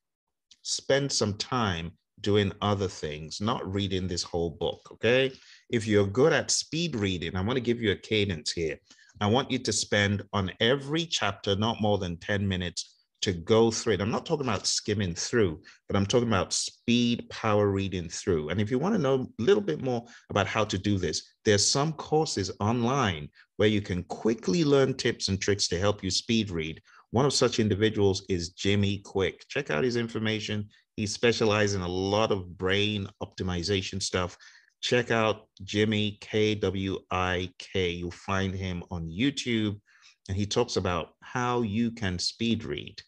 spend 0.64 1.12
some 1.12 1.36
time 1.36 1.92
doing 2.22 2.52
other 2.62 2.88
things, 2.88 3.42
not 3.42 3.72
reading 3.72 4.08
this 4.08 4.22
whole 4.22 4.52
book, 4.52 4.82
okay? 4.92 5.32
if 5.72 5.88
you're 5.88 6.06
good 6.06 6.34
at 6.34 6.52
speed 6.52 6.96
reading, 6.96 7.36
I 7.36 7.42
want 7.42 7.56
to 7.58 7.62
give 7.62 7.82
you 7.82 7.92
a 7.92 7.96
cadence 7.96 8.52
here. 8.52 8.78
I 9.22 9.28
want 9.28 9.52
you 9.52 9.60
to 9.60 9.72
spend 9.72 10.24
on 10.34 10.52
every 10.60 11.06
chapter 11.06 11.56
not 11.56 11.80
more 11.80 12.00
than 12.00 12.18
10 12.18 12.48
minutes 12.48 13.02
to 13.22 13.32
go 13.32 13.70
through 13.70 13.94
it. 13.94 14.02
I'm 14.02 14.10
not 14.10 14.26
talking 14.26 14.48
about 14.48 14.66
skimming 14.66 15.14
through, 15.14 15.62
but 15.88 15.96
I'm 15.96 16.08
talking 16.08 16.28
about 16.28 16.54
speed 16.54 17.30
power 17.30 17.70
reading 17.70 18.10
through. 18.10 18.50
And 18.50 18.60
if 18.60 18.72
you 18.72 18.80
want 18.80 18.96
to 18.96 19.02
know 19.02 19.28
a 19.40 19.42
little 19.42 19.62
bit 19.62 19.84
more 19.84 20.04
about 20.32 20.48
how 20.48 20.64
to 20.64 20.76
do 20.76 20.98
this, 20.98 21.34
there's 21.46 21.66
some 21.66 21.94
courses 21.94 22.50
online 22.60 23.30
where 23.58 23.70
you 23.70 23.80
can 23.80 24.04
quickly 24.06 24.64
learn 24.64 24.96
tips 24.96 25.28
and 25.28 25.40
tricks 25.40 25.68
to 25.68 25.78
help 25.78 26.04
you 26.04 26.10
speed 26.10 26.50
read. 26.50 26.82
One 27.12 27.26
of 27.26 27.34
such 27.34 27.60
individuals 27.60 28.26
is 28.28 28.50
Jimmy 28.50 29.04
Kwik. 29.06 29.48
Check 29.50 29.70
out 29.70 29.84
his 29.84 29.98
information. 29.98 30.68
He 30.96 31.06
specializes 31.06 31.76
in 31.76 31.84
a 31.84 31.88
lot 31.88 32.32
of 32.32 32.58
brain 32.58 33.08
optimization 33.22 34.02
stuff 34.02 34.36
check 34.82 35.12
out 35.12 35.48
Jimmy 35.64 36.18
K 36.22 36.56
W 36.56 37.00
I 37.12 37.52
K. 37.60 37.92
You'll 37.92 38.12
find 38.12 38.54
him 38.54 38.84
on 38.92 39.08
YouTube, 39.08 39.80
and 40.28 40.36
he 40.36 40.46
talks 40.46 40.76
about 40.76 41.10
how 41.22 41.62
you 41.62 41.92
can 41.92 42.20
speed 42.20 42.64
read. 42.64 43.02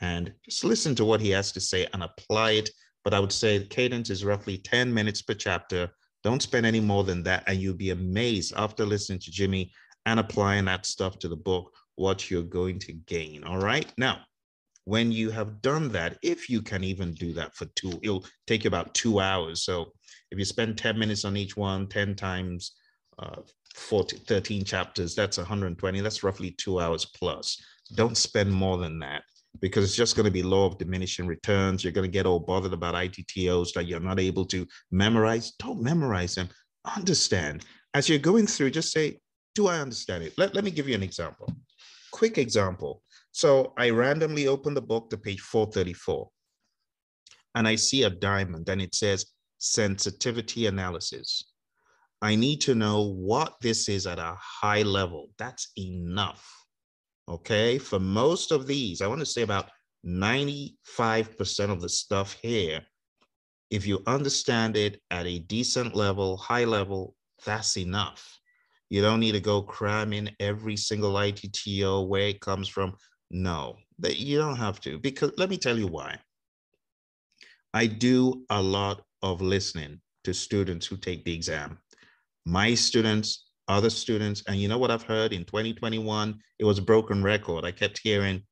And 0.00 0.34
just 0.44 0.64
listen 0.64 0.94
to 0.96 1.04
what 1.04 1.20
he 1.20 1.30
has 1.30 1.52
to 1.52 1.60
say 1.60 1.86
and 1.92 2.02
apply 2.02 2.52
it. 2.52 2.70
But 3.04 3.14
I 3.14 3.20
would 3.20 3.32
say 3.32 3.58
the 3.58 3.66
cadence 3.66 4.10
is 4.10 4.24
roughly 4.24 4.58
10 4.58 4.92
minutes 4.92 5.22
per 5.22 5.34
chapter. 5.34 5.90
Don't 6.24 6.42
spend 6.42 6.66
any 6.66 6.80
more 6.80 7.04
than 7.04 7.22
that. 7.24 7.44
And 7.46 7.58
you'll 7.60 7.74
be 7.74 7.90
amazed 7.90 8.52
after 8.56 8.84
listening 8.84 9.20
to 9.20 9.30
Jimmy 9.30 9.72
and 10.06 10.18
applying 10.18 10.64
that 10.66 10.86
stuff 10.86 11.18
to 11.20 11.28
the 11.28 11.36
book, 11.36 11.72
what 11.94 12.30
you're 12.30 12.42
going 12.42 12.78
to 12.80 12.92
gain. 12.92 13.44
All 13.44 13.58
right. 13.58 13.92
Now, 13.96 14.20
when 14.84 15.12
you 15.12 15.30
have 15.30 15.62
done 15.62 15.88
that, 15.90 16.18
if 16.22 16.48
you 16.50 16.62
can 16.62 16.82
even 16.82 17.14
do 17.14 17.32
that 17.34 17.54
for 17.54 17.66
two, 17.76 18.00
it'll 18.02 18.24
take 18.46 18.64
you 18.64 18.68
about 18.68 18.94
two 18.94 19.20
hours. 19.20 19.64
So 19.64 19.92
if 20.32 20.38
you 20.38 20.46
spend 20.46 20.78
10 20.78 20.98
minutes 20.98 21.26
on 21.26 21.36
each 21.36 21.58
one, 21.58 21.86
10 21.86 22.14
times 22.16 22.72
uh, 23.18 23.42
40, 23.74 24.16
13 24.26 24.64
chapters, 24.64 25.14
that's 25.14 25.36
120. 25.36 26.00
That's 26.00 26.22
roughly 26.22 26.52
two 26.52 26.80
hours 26.80 27.04
plus. 27.04 27.62
Don't 27.94 28.16
spend 28.16 28.50
more 28.50 28.78
than 28.78 28.98
that 29.00 29.24
because 29.60 29.84
it's 29.84 29.94
just 29.94 30.16
going 30.16 30.24
to 30.24 30.32
be 30.32 30.42
law 30.42 30.64
of 30.64 30.78
diminishing 30.78 31.26
returns. 31.26 31.84
You're 31.84 31.92
going 31.92 32.10
to 32.10 32.12
get 32.12 32.24
all 32.24 32.40
bothered 32.40 32.72
about 32.72 32.94
ITTOs 32.94 33.74
that 33.74 33.84
you're 33.84 34.00
not 34.00 34.18
able 34.18 34.46
to 34.46 34.66
memorize. 34.90 35.52
Don't 35.58 35.82
memorize 35.82 36.34
them. 36.34 36.48
Understand. 36.96 37.66
As 37.92 38.08
you're 38.08 38.18
going 38.18 38.46
through, 38.46 38.70
just 38.70 38.90
say, 38.90 39.18
do 39.54 39.66
I 39.66 39.80
understand 39.80 40.24
it? 40.24 40.32
Let, 40.38 40.54
let 40.54 40.64
me 40.64 40.70
give 40.70 40.88
you 40.88 40.94
an 40.94 41.02
example. 41.02 41.54
Quick 42.10 42.38
example. 42.38 43.02
So 43.32 43.74
I 43.76 43.90
randomly 43.90 44.46
open 44.46 44.72
the 44.72 44.80
book 44.80 45.10
to 45.10 45.18
page 45.18 45.40
434 45.40 46.26
and 47.54 47.68
I 47.68 47.74
see 47.74 48.04
a 48.04 48.10
diamond 48.10 48.70
and 48.70 48.80
it 48.80 48.94
says 48.94 49.26
sensitivity 49.62 50.66
analysis. 50.66 51.44
I 52.20 52.34
need 52.34 52.60
to 52.62 52.74
know 52.74 53.02
what 53.02 53.54
this 53.60 53.88
is 53.88 54.08
at 54.08 54.18
a 54.18 54.36
high 54.38 54.82
level. 54.82 55.30
That's 55.38 55.70
enough. 55.78 56.44
Okay. 57.28 57.78
For 57.78 58.00
most 58.00 58.50
of 58.50 58.66
these, 58.66 59.00
I 59.00 59.06
want 59.06 59.20
to 59.20 59.26
say 59.26 59.42
about 59.42 59.70
95% 60.04 61.70
of 61.70 61.80
the 61.80 61.88
stuff 61.88 62.36
here, 62.42 62.80
if 63.70 63.86
you 63.86 64.02
understand 64.06 64.76
it 64.76 65.00
at 65.12 65.26
a 65.26 65.38
decent 65.38 65.94
level, 65.94 66.36
high 66.36 66.64
level, 66.64 67.14
that's 67.46 67.78
enough. 67.78 68.38
You 68.90 69.00
don't 69.00 69.20
need 69.20 69.32
to 69.32 69.40
go 69.40 69.62
cramming 69.62 70.28
every 70.40 70.76
single 70.76 71.14
ITTO, 71.14 72.08
where 72.08 72.28
it 72.28 72.40
comes 72.40 72.68
from, 72.68 72.96
no, 73.30 73.76
that 74.00 74.18
you 74.18 74.38
don't 74.38 74.56
have 74.56 74.80
to, 74.80 74.98
because 74.98 75.32
let 75.38 75.48
me 75.48 75.56
tell 75.56 75.78
you 75.78 75.86
why. 75.86 76.18
I 77.72 77.86
do 77.86 78.44
a 78.50 78.60
lot 78.60 79.02
of 79.22 79.40
listening 79.40 80.00
to 80.24 80.32
students 80.34 80.86
who 80.86 80.96
take 80.96 81.24
the 81.24 81.34
exam. 81.34 81.78
My 82.44 82.74
students, 82.74 83.48
other 83.68 83.90
students, 83.90 84.42
and 84.48 84.56
you 84.56 84.68
know 84.68 84.78
what 84.78 84.90
I've 84.90 85.02
heard 85.02 85.32
in 85.32 85.44
2021? 85.44 86.38
It 86.58 86.64
was 86.64 86.78
a 86.78 86.82
broken 86.82 87.22
record. 87.22 87.64
I 87.64 87.72
kept 87.72 88.00
hearing 88.02 88.42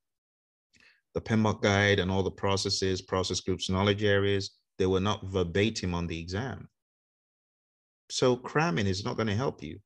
the 1.14 1.20
PMBOK 1.20 1.62
guide 1.62 1.98
and 1.98 2.10
all 2.10 2.22
the 2.22 2.30
processes, 2.30 3.02
process 3.02 3.40
groups, 3.40 3.68
knowledge 3.68 4.04
areas, 4.04 4.50
they 4.78 4.86
were 4.86 5.00
not 5.00 5.26
verbatim 5.26 5.94
on 5.94 6.06
the 6.06 6.18
exam. 6.18 6.68
So 8.10 8.36
cramming 8.36 8.86
is 8.86 9.04
not 9.04 9.16
going 9.16 9.28
to 9.28 9.34
help 9.34 9.62
you. 9.62 9.78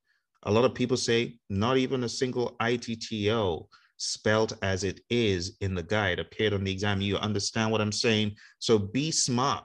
A 0.44 0.50
lot 0.50 0.64
of 0.64 0.74
people 0.74 0.96
say 0.96 1.38
not 1.48 1.78
even 1.78 2.04
a 2.04 2.08
single 2.08 2.56
ITTO 2.60 3.66
spelled 3.96 4.58
as 4.62 4.84
it 4.84 5.00
is 5.08 5.56
in 5.60 5.74
the 5.74 5.82
guide 5.82 6.18
appeared 6.18 6.52
on 6.52 6.64
the 6.64 6.72
exam. 6.72 7.00
You 7.00 7.16
understand 7.16 7.72
what 7.72 7.80
I'm 7.80 7.92
saying? 7.92 8.36
So 8.58 8.78
be 8.78 9.10
smart. 9.10 9.64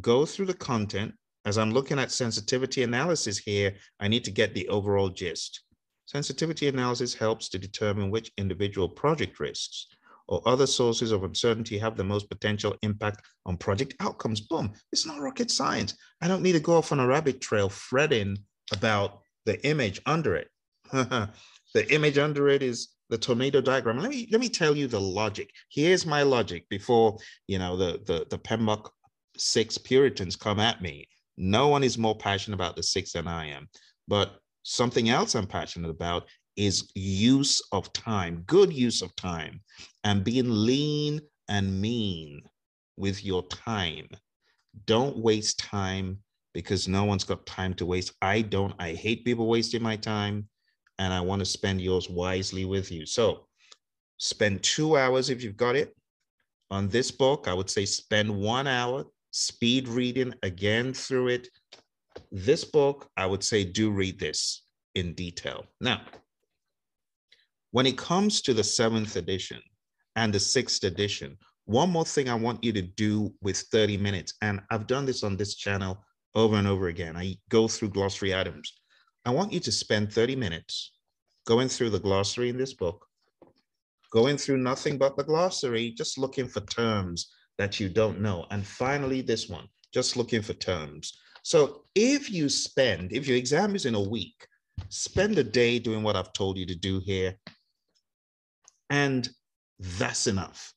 Go 0.00 0.26
through 0.26 0.46
the 0.46 0.54
content. 0.54 1.14
As 1.44 1.56
I'm 1.56 1.72
looking 1.72 1.98
at 1.98 2.10
sensitivity 2.10 2.82
analysis 2.82 3.38
here, 3.38 3.74
I 4.00 4.08
need 4.08 4.24
to 4.24 4.30
get 4.30 4.54
the 4.54 4.68
overall 4.68 5.08
gist. 5.08 5.62
Sensitivity 6.06 6.68
analysis 6.68 7.14
helps 7.14 7.48
to 7.50 7.58
determine 7.58 8.10
which 8.10 8.32
individual 8.36 8.88
project 8.88 9.40
risks 9.40 9.86
or 10.28 10.42
other 10.46 10.66
sources 10.66 11.10
of 11.10 11.24
uncertainty 11.24 11.78
have 11.78 11.96
the 11.96 12.04
most 12.04 12.28
potential 12.28 12.76
impact 12.82 13.22
on 13.46 13.56
project 13.56 13.94
outcomes. 14.00 14.40
Boom. 14.40 14.72
It's 14.92 15.06
not 15.06 15.20
rocket 15.20 15.50
science. 15.50 15.96
I 16.20 16.28
don't 16.28 16.42
need 16.42 16.52
to 16.52 16.60
go 16.60 16.76
off 16.76 16.92
on 16.92 17.00
a 17.00 17.06
rabbit 17.06 17.40
trail 17.40 17.68
fretting 17.68 18.38
about 18.72 19.20
the 19.46 19.64
image 19.66 20.00
under 20.06 20.36
it. 20.36 20.48
the 20.92 21.86
image 21.88 22.18
under 22.18 22.48
it 22.48 22.62
is 22.62 22.88
the 23.10 23.18
tornado 23.18 23.60
diagram. 23.60 23.98
Let 23.98 24.10
me 24.10 24.28
let 24.30 24.40
me 24.40 24.48
tell 24.48 24.76
you 24.76 24.86
the 24.86 25.00
logic. 25.00 25.50
Here's 25.70 26.04
my 26.04 26.22
logic 26.22 26.68
before 26.68 27.18
you 27.46 27.58
know 27.58 27.76
the 27.76 28.02
the 28.06 28.26
the 28.28 28.38
PMBOK 28.38 28.90
six 29.40 29.78
Puritans 29.78 30.36
come 30.36 30.60
at 30.60 30.82
me. 30.82 31.08
No 31.36 31.68
one 31.68 31.84
is 31.84 31.98
more 31.98 32.16
passionate 32.16 32.56
about 32.56 32.76
the 32.76 32.82
six 32.82 33.12
than 33.12 33.28
I 33.28 33.46
am. 33.46 33.68
But 34.06 34.38
something 34.62 35.08
else 35.08 35.34
I'm 35.34 35.46
passionate 35.46 35.90
about 35.90 36.26
is 36.56 36.90
use 36.94 37.62
of 37.72 37.92
time, 37.92 38.42
good 38.46 38.72
use 38.72 39.02
of 39.02 39.14
time, 39.14 39.60
and 40.04 40.24
being 40.24 40.50
lean 40.50 41.20
and 41.48 41.80
mean 41.80 42.42
with 42.96 43.24
your 43.24 43.46
time. 43.46 44.08
Don't 44.86 45.16
waste 45.16 45.58
time 45.58 46.18
because 46.52 46.88
no 46.88 47.04
one's 47.04 47.24
got 47.24 47.46
time 47.46 47.74
to 47.74 47.86
waste. 47.86 48.12
I 48.20 48.42
don't. 48.42 48.74
I 48.78 48.94
hate 48.94 49.24
people 49.24 49.46
wasting 49.46 49.82
my 49.82 49.96
time 49.96 50.48
and 50.98 51.12
I 51.12 51.20
want 51.20 51.40
to 51.40 51.46
spend 51.46 51.80
yours 51.80 52.10
wisely 52.10 52.64
with 52.64 52.90
you. 52.90 53.06
So 53.06 53.46
spend 54.18 54.62
two 54.62 54.96
hours 54.96 55.30
if 55.30 55.42
you've 55.42 55.56
got 55.56 55.76
it 55.76 55.94
on 56.70 56.88
this 56.88 57.10
book. 57.10 57.46
I 57.46 57.54
would 57.54 57.70
say 57.70 57.84
spend 57.84 58.34
one 58.34 58.66
hour 58.66 59.04
speed 59.30 59.88
reading 59.88 60.34
again 60.42 60.92
through 60.92 61.28
it. 61.28 61.48
This 62.32 62.64
book, 62.64 63.08
I 63.16 63.26
would 63.26 63.44
say 63.44 63.64
do 63.64 63.90
read 63.90 64.18
this 64.18 64.64
in 64.94 65.14
detail. 65.14 65.66
Now, 65.80 66.02
when 67.70 67.86
it 67.86 67.98
comes 67.98 68.40
to 68.42 68.54
the 68.54 68.64
seventh 68.64 69.16
edition 69.16 69.60
and 70.16 70.32
the 70.32 70.40
sixth 70.40 70.84
edition, 70.84 71.36
one 71.66 71.90
more 71.90 72.04
thing 72.04 72.28
I 72.28 72.34
want 72.34 72.64
you 72.64 72.72
to 72.72 72.82
do 72.82 73.34
with 73.42 73.58
30 73.58 73.98
minutes, 73.98 74.32
and 74.40 74.60
I've 74.70 74.86
done 74.86 75.04
this 75.04 75.22
on 75.22 75.36
this 75.36 75.54
channel 75.54 76.02
over 76.34 76.56
and 76.56 76.66
over 76.66 76.88
again. 76.88 77.16
I 77.16 77.36
go 77.50 77.68
through 77.68 77.90
glossary 77.90 78.34
items. 78.34 78.72
I 79.26 79.30
want 79.30 79.52
you 79.52 79.60
to 79.60 79.72
spend 79.72 80.12
30 80.12 80.36
minutes 80.36 80.92
going 81.46 81.68
through 81.68 81.90
the 81.90 82.00
glossary 82.00 82.48
in 82.48 82.56
this 82.56 82.72
book, 82.72 83.04
going 84.10 84.38
through 84.38 84.58
nothing 84.58 84.96
but 84.96 85.16
the 85.16 85.24
glossary, 85.24 85.90
just 85.90 86.16
looking 86.16 86.48
for 86.48 86.60
terms 86.60 87.30
that 87.58 87.80
you 87.80 87.88
don't 87.88 88.20
know. 88.20 88.46
And 88.50 88.66
finally, 88.66 89.20
this 89.20 89.48
one, 89.48 89.68
just 89.92 90.16
looking 90.16 90.42
for 90.42 90.54
terms. 90.54 91.18
So 91.42 91.82
if 91.94 92.30
you 92.30 92.48
spend, 92.48 93.12
if 93.12 93.26
your 93.26 93.36
exam 93.36 93.74
is 93.74 93.86
in 93.86 93.94
a 93.94 94.00
week, 94.00 94.46
spend 94.88 95.38
a 95.38 95.44
day 95.44 95.78
doing 95.78 96.02
what 96.02 96.16
I've 96.16 96.32
told 96.32 96.56
you 96.56 96.66
to 96.66 96.74
do 96.74 97.00
here. 97.00 97.34
And 98.90 99.28
that's 99.98 100.26
enough. 100.26 100.72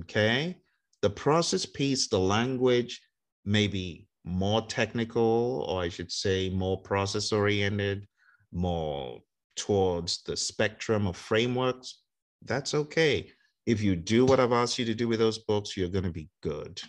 Okay. 0.00 0.56
The 1.02 1.10
process 1.10 1.64
piece, 1.64 2.08
the 2.08 2.18
language 2.18 3.00
may 3.44 3.66
be 3.66 4.06
more 4.24 4.62
technical, 4.66 5.64
or 5.68 5.82
I 5.82 5.88
should 5.88 6.12
say 6.12 6.50
more 6.50 6.82
process 6.82 7.32
oriented, 7.32 8.06
more 8.52 9.20
towards 9.56 10.22
the 10.24 10.36
spectrum 10.36 11.06
of 11.06 11.16
frameworks. 11.16 12.02
That's 12.44 12.74
okay. 12.74 13.30
If 13.68 13.82
you 13.82 13.96
do 13.96 14.24
what 14.24 14.40
I've 14.40 14.52
asked 14.52 14.78
you 14.78 14.86
to 14.86 14.94
do 14.94 15.08
with 15.08 15.18
those 15.18 15.40
books, 15.40 15.76
you're 15.76 15.90
going 15.90 16.04
to 16.04 16.10
be 16.10 16.30
good. 16.42 16.80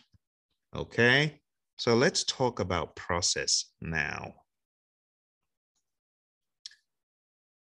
Okay. 0.73 1.41
So 1.77 1.93
let's 1.93 2.23
talk 2.23 2.61
about 2.61 2.95
process 2.95 3.65
now. 3.81 4.33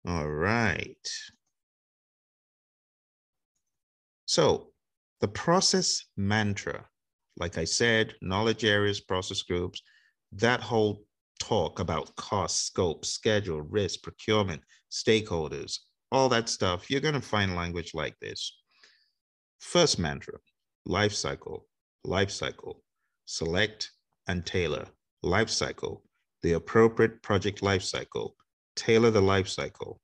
All 0.07 0.29
right. 0.29 1.09
So 4.27 4.71
the 5.19 5.27
process 5.27 6.05
mantra, 6.15 6.85
like 7.35 7.57
I 7.57 7.65
said, 7.65 8.15
knowledge 8.21 8.63
areas, 8.63 9.01
process 9.01 9.41
groups, 9.41 9.81
that 10.31 10.61
whole 10.61 11.03
talk 11.37 11.81
about 11.81 12.15
cost, 12.15 12.65
scope, 12.65 13.03
schedule, 13.03 13.59
risk, 13.59 14.03
procurement, 14.03 14.61
stakeholders, 14.89 15.79
all 16.13 16.29
that 16.29 16.47
stuff, 16.47 16.89
you're 16.89 17.01
going 17.01 17.13
to 17.13 17.19
find 17.19 17.57
language 17.57 17.93
like 17.93 18.17
this. 18.21 18.60
First 19.61 19.99
mantra, 19.99 20.39
life 20.85 21.13
cycle, 21.13 21.67
life 22.03 22.31
cycle, 22.31 22.83
select 23.25 23.91
and 24.27 24.43
tailor, 24.43 24.87
life 25.21 25.49
cycle, 25.49 26.03
the 26.41 26.53
appropriate 26.53 27.21
project 27.21 27.61
life 27.61 27.83
cycle, 27.83 28.35
tailor 28.75 29.11
the 29.11 29.21
life 29.21 29.47
cycle, 29.47 30.01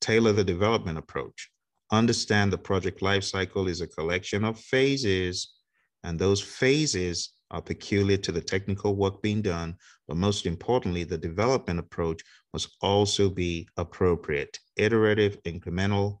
tailor 0.00 0.32
the 0.32 0.44
development 0.44 0.98
approach, 0.98 1.48
understand 1.92 2.52
the 2.52 2.58
project 2.58 3.00
life 3.00 3.22
cycle 3.22 3.68
is 3.68 3.80
a 3.80 3.86
collection 3.86 4.44
of 4.44 4.58
phases, 4.58 5.54
and 6.02 6.18
those 6.18 6.42
phases 6.42 7.32
are 7.52 7.62
peculiar 7.62 8.18
to 8.18 8.32
the 8.32 8.40
technical 8.40 8.96
work 8.96 9.22
being 9.22 9.40
done, 9.40 9.76
but 10.08 10.16
most 10.16 10.46
importantly, 10.46 11.04
the 11.04 11.16
development 11.16 11.78
approach 11.78 12.22
must 12.52 12.76
also 12.82 13.30
be 13.30 13.68
appropriate, 13.76 14.58
iterative, 14.76 15.40
incremental, 15.44 16.18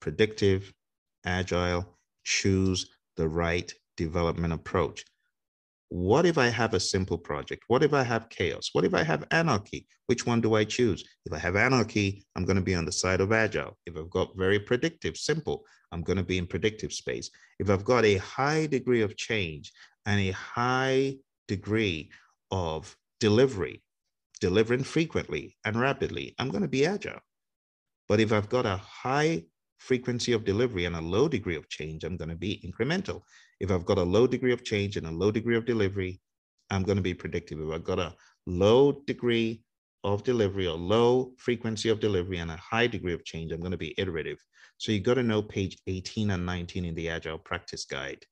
predictive, 0.00 0.72
agile, 1.26 1.93
choose 2.24 2.90
the 3.16 3.28
right 3.28 3.72
development 3.96 4.52
approach. 4.52 5.04
What 5.90 6.26
if 6.26 6.38
I 6.38 6.48
have 6.48 6.74
a 6.74 6.80
simple 6.80 7.18
project? 7.18 7.64
What 7.68 7.82
if 7.82 7.92
I 7.92 8.02
have 8.02 8.28
chaos? 8.28 8.70
What 8.72 8.84
if 8.84 8.94
I 8.94 9.04
have 9.04 9.24
anarchy? 9.30 9.86
Which 10.06 10.26
one 10.26 10.40
do 10.40 10.54
I 10.54 10.64
choose? 10.64 11.04
If 11.24 11.32
I 11.32 11.38
have 11.38 11.56
anarchy, 11.56 12.24
I'm 12.34 12.44
going 12.44 12.56
to 12.56 12.62
be 12.62 12.74
on 12.74 12.84
the 12.84 12.92
side 12.92 13.20
of 13.20 13.32
agile. 13.32 13.78
If 13.86 13.96
I've 13.96 14.10
got 14.10 14.36
very 14.36 14.58
predictive, 14.58 15.16
simple, 15.16 15.64
I'm 15.92 16.02
going 16.02 16.16
to 16.16 16.24
be 16.24 16.38
in 16.38 16.46
predictive 16.46 16.92
space. 16.92 17.30
If 17.60 17.70
I've 17.70 17.84
got 17.84 18.04
a 18.04 18.16
high 18.16 18.66
degree 18.66 19.02
of 19.02 19.16
change 19.16 19.72
and 20.06 20.20
a 20.20 20.32
high 20.32 21.16
degree 21.46 22.10
of 22.50 22.96
delivery, 23.20 23.82
delivering 24.40 24.82
frequently 24.82 25.56
and 25.64 25.80
rapidly, 25.80 26.34
I'm 26.38 26.50
going 26.50 26.62
to 26.62 26.68
be 26.68 26.86
agile. 26.86 27.20
But 28.08 28.20
if 28.20 28.32
I've 28.32 28.48
got 28.48 28.66
a 28.66 28.76
high 28.76 29.44
frequency 29.84 30.32
of 30.32 30.46
delivery 30.46 30.86
and 30.86 30.96
a 30.96 31.00
low 31.00 31.28
degree 31.28 31.56
of 31.56 31.68
change, 31.68 32.04
I'm 32.04 32.16
going 32.16 32.30
to 32.30 32.36
be 32.36 32.62
incremental. 32.66 33.20
If 33.60 33.70
I've 33.70 33.84
got 33.84 33.98
a 33.98 34.02
low 34.02 34.26
degree 34.26 34.52
of 34.52 34.64
change 34.64 34.96
and 34.96 35.06
a 35.06 35.10
low 35.10 35.30
degree 35.30 35.56
of 35.56 35.66
delivery, 35.66 36.20
I'm 36.70 36.82
going 36.82 36.96
to 36.96 37.02
be 37.02 37.12
predictive. 37.12 37.60
If 37.60 37.70
I've 37.70 37.84
got 37.84 37.98
a 37.98 38.14
low 38.46 39.02
degree 39.06 39.62
of 40.02 40.24
delivery 40.24 40.66
or 40.66 40.76
low 40.76 41.34
frequency 41.36 41.90
of 41.90 42.00
delivery 42.00 42.38
and 42.38 42.50
a 42.50 42.56
high 42.56 42.86
degree 42.86 43.12
of 43.12 43.24
change, 43.26 43.52
I'm 43.52 43.60
going 43.60 43.72
to 43.72 43.86
be 43.86 43.94
iterative. 43.98 44.38
So 44.78 44.90
you've 44.90 45.02
got 45.02 45.14
to 45.14 45.22
know 45.22 45.42
page 45.42 45.76
18 45.86 46.30
and 46.30 46.46
19 46.46 46.86
in 46.86 46.94
the 46.94 47.10
Agile 47.10 47.38
Practice 47.38 47.84
Guide. 47.84 48.24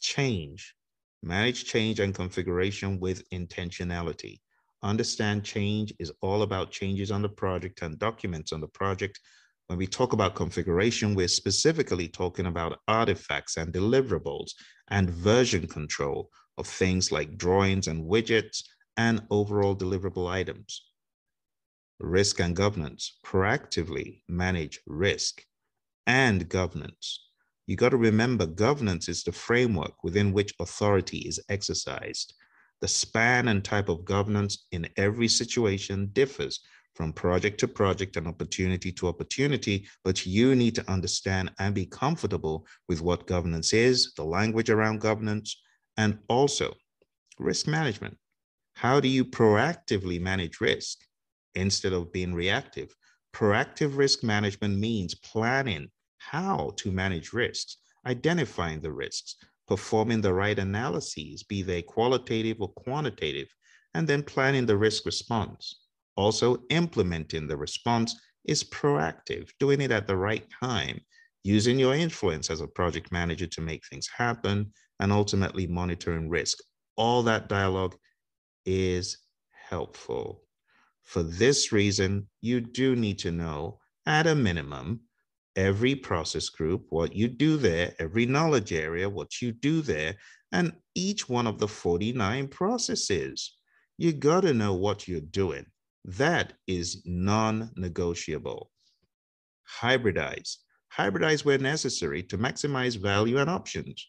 Change. 0.00 0.74
Manage 1.22 1.66
change 1.66 2.00
and 2.00 2.14
configuration 2.14 2.98
with 2.98 3.28
intentionality. 3.30 4.40
Understand 4.82 5.44
change 5.44 5.92
is 5.98 6.10
all 6.22 6.42
about 6.42 6.72
changes 6.72 7.12
on 7.12 7.20
the 7.20 7.28
project 7.28 7.82
and 7.82 7.98
documents 7.98 8.52
on 8.52 8.60
the 8.60 8.68
project 8.68 9.20
when 9.68 9.78
we 9.78 9.86
talk 9.86 10.12
about 10.12 10.34
configuration, 10.34 11.14
we're 11.14 11.28
specifically 11.28 12.08
talking 12.08 12.46
about 12.46 12.80
artifacts 12.88 13.56
and 13.56 13.72
deliverables 13.72 14.50
and 14.88 15.10
version 15.10 15.66
control 15.66 16.30
of 16.58 16.66
things 16.66 17.10
like 17.10 17.38
drawings 17.38 17.86
and 17.88 18.04
widgets 18.04 18.62
and 18.96 19.22
overall 19.30 19.74
deliverable 19.74 20.28
items. 20.28 20.84
Risk 22.00 22.40
and 22.40 22.54
governance, 22.54 23.18
proactively 23.24 24.22
manage 24.28 24.80
risk 24.86 25.44
and 26.06 26.48
governance. 26.48 27.28
You 27.66 27.76
got 27.76 27.90
to 27.90 27.96
remember 27.96 28.46
governance 28.46 29.08
is 29.08 29.22
the 29.22 29.32
framework 29.32 30.02
within 30.02 30.32
which 30.32 30.52
authority 30.60 31.18
is 31.18 31.40
exercised. 31.48 32.34
The 32.80 32.88
span 32.88 33.48
and 33.48 33.64
type 33.64 33.88
of 33.88 34.04
governance 34.04 34.66
in 34.72 34.88
every 34.96 35.28
situation 35.28 36.10
differs 36.12 36.60
from 36.94 37.12
project 37.12 37.58
to 37.60 37.68
project 37.68 38.16
and 38.16 38.26
opportunity 38.26 38.92
to 38.92 39.08
opportunity, 39.08 39.86
but 40.04 40.26
you 40.26 40.54
need 40.54 40.74
to 40.74 40.90
understand 40.90 41.50
and 41.58 41.74
be 41.74 41.86
comfortable 41.86 42.66
with 42.88 43.00
what 43.00 43.26
governance 43.26 43.72
is, 43.72 44.12
the 44.14 44.24
language 44.24 44.70
around 44.70 45.00
governance, 45.00 45.62
and 45.96 46.18
also 46.28 46.74
risk 47.38 47.66
management. 47.66 48.16
How 48.74 49.00
do 49.00 49.08
you 49.08 49.24
proactively 49.24 50.20
manage 50.20 50.60
risk 50.60 50.98
instead 51.54 51.92
of 51.92 52.12
being 52.12 52.34
reactive? 52.34 52.94
Proactive 53.34 53.96
risk 53.96 54.22
management 54.22 54.78
means 54.78 55.14
planning 55.14 55.90
how 56.18 56.72
to 56.76 56.92
manage 56.92 57.32
risks, 57.32 57.78
identifying 58.06 58.80
the 58.80 58.92
risks, 58.92 59.36
performing 59.66 60.20
the 60.20 60.34
right 60.34 60.58
analyses, 60.58 61.42
be 61.42 61.62
they 61.62 61.82
qualitative 61.82 62.60
or 62.60 62.68
quantitative, 62.68 63.48
and 63.94 64.06
then 64.06 64.22
planning 64.22 64.66
the 64.66 64.76
risk 64.76 65.06
response. 65.06 65.81
Also, 66.16 66.58
implementing 66.70 67.46
the 67.46 67.56
response 67.56 68.20
is 68.44 68.64
proactive, 68.64 69.50
doing 69.58 69.80
it 69.80 69.90
at 69.90 70.06
the 70.06 70.16
right 70.16 70.46
time, 70.62 71.00
using 71.44 71.78
your 71.78 71.94
influence 71.94 72.50
as 72.50 72.60
a 72.60 72.66
project 72.66 73.10
manager 73.10 73.46
to 73.46 73.60
make 73.60 73.82
things 73.86 74.08
happen, 74.16 74.72
and 75.00 75.12
ultimately 75.12 75.66
monitoring 75.66 76.28
risk. 76.28 76.58
All 76.96 77.22
that 77.24 77.48
dialogue 77.48 77.96
is 78.64 79.18
helpful. 79.50 80.44
For 81.02 81.22
this 81.22 81.72
reason, 81.72 82.28
you 82.40 82.60
do 82.60 82.94
need 82.94 83.18
to 83.20 83.32
know, 83.32 83.80
at 84.06 84.26
a 84.26 84.34
minimum, 84.34 85.00
every 85.56 85.94
process 85.94 86.48
group, 86.48 86.86
what 86.90 87.14
you 87.14 87.28
do 87.28 87.56
there, 87.56 87.94
every 87.98 88.26
knowledge 88.26 88.72
area, 88.72 89.08
what 89.08 89.40
you 89.40 89.52
do 89.52 89.82
there, 89.82 90.16
and 90.52 90.72
each 90.94 91.28
one 91.28 91.46
of 91.46 91.58
the 91.58 91.68
49 91.68 92.48
processes. 92.48 93.56
You 93.98 94.12
got 94.12 94.42
to 94.42 94.54
know 94.54 94.74
what 94.74 95.08
you're 95.08 95.20
doing. 95.20 95.66
That 96.04 96.54
is 96.66 97.02
non-negotiable. 97.04 98.70
Hybridize. 99.80 100.56
Hybridize 100.96 101.44
where 101.44 101.58
necessary 101.58 102.22
to 102.24 102.36
maximize 102.36 103.00
value 103.00 103.38
and 103.38 103.48
options. 103.48 104.06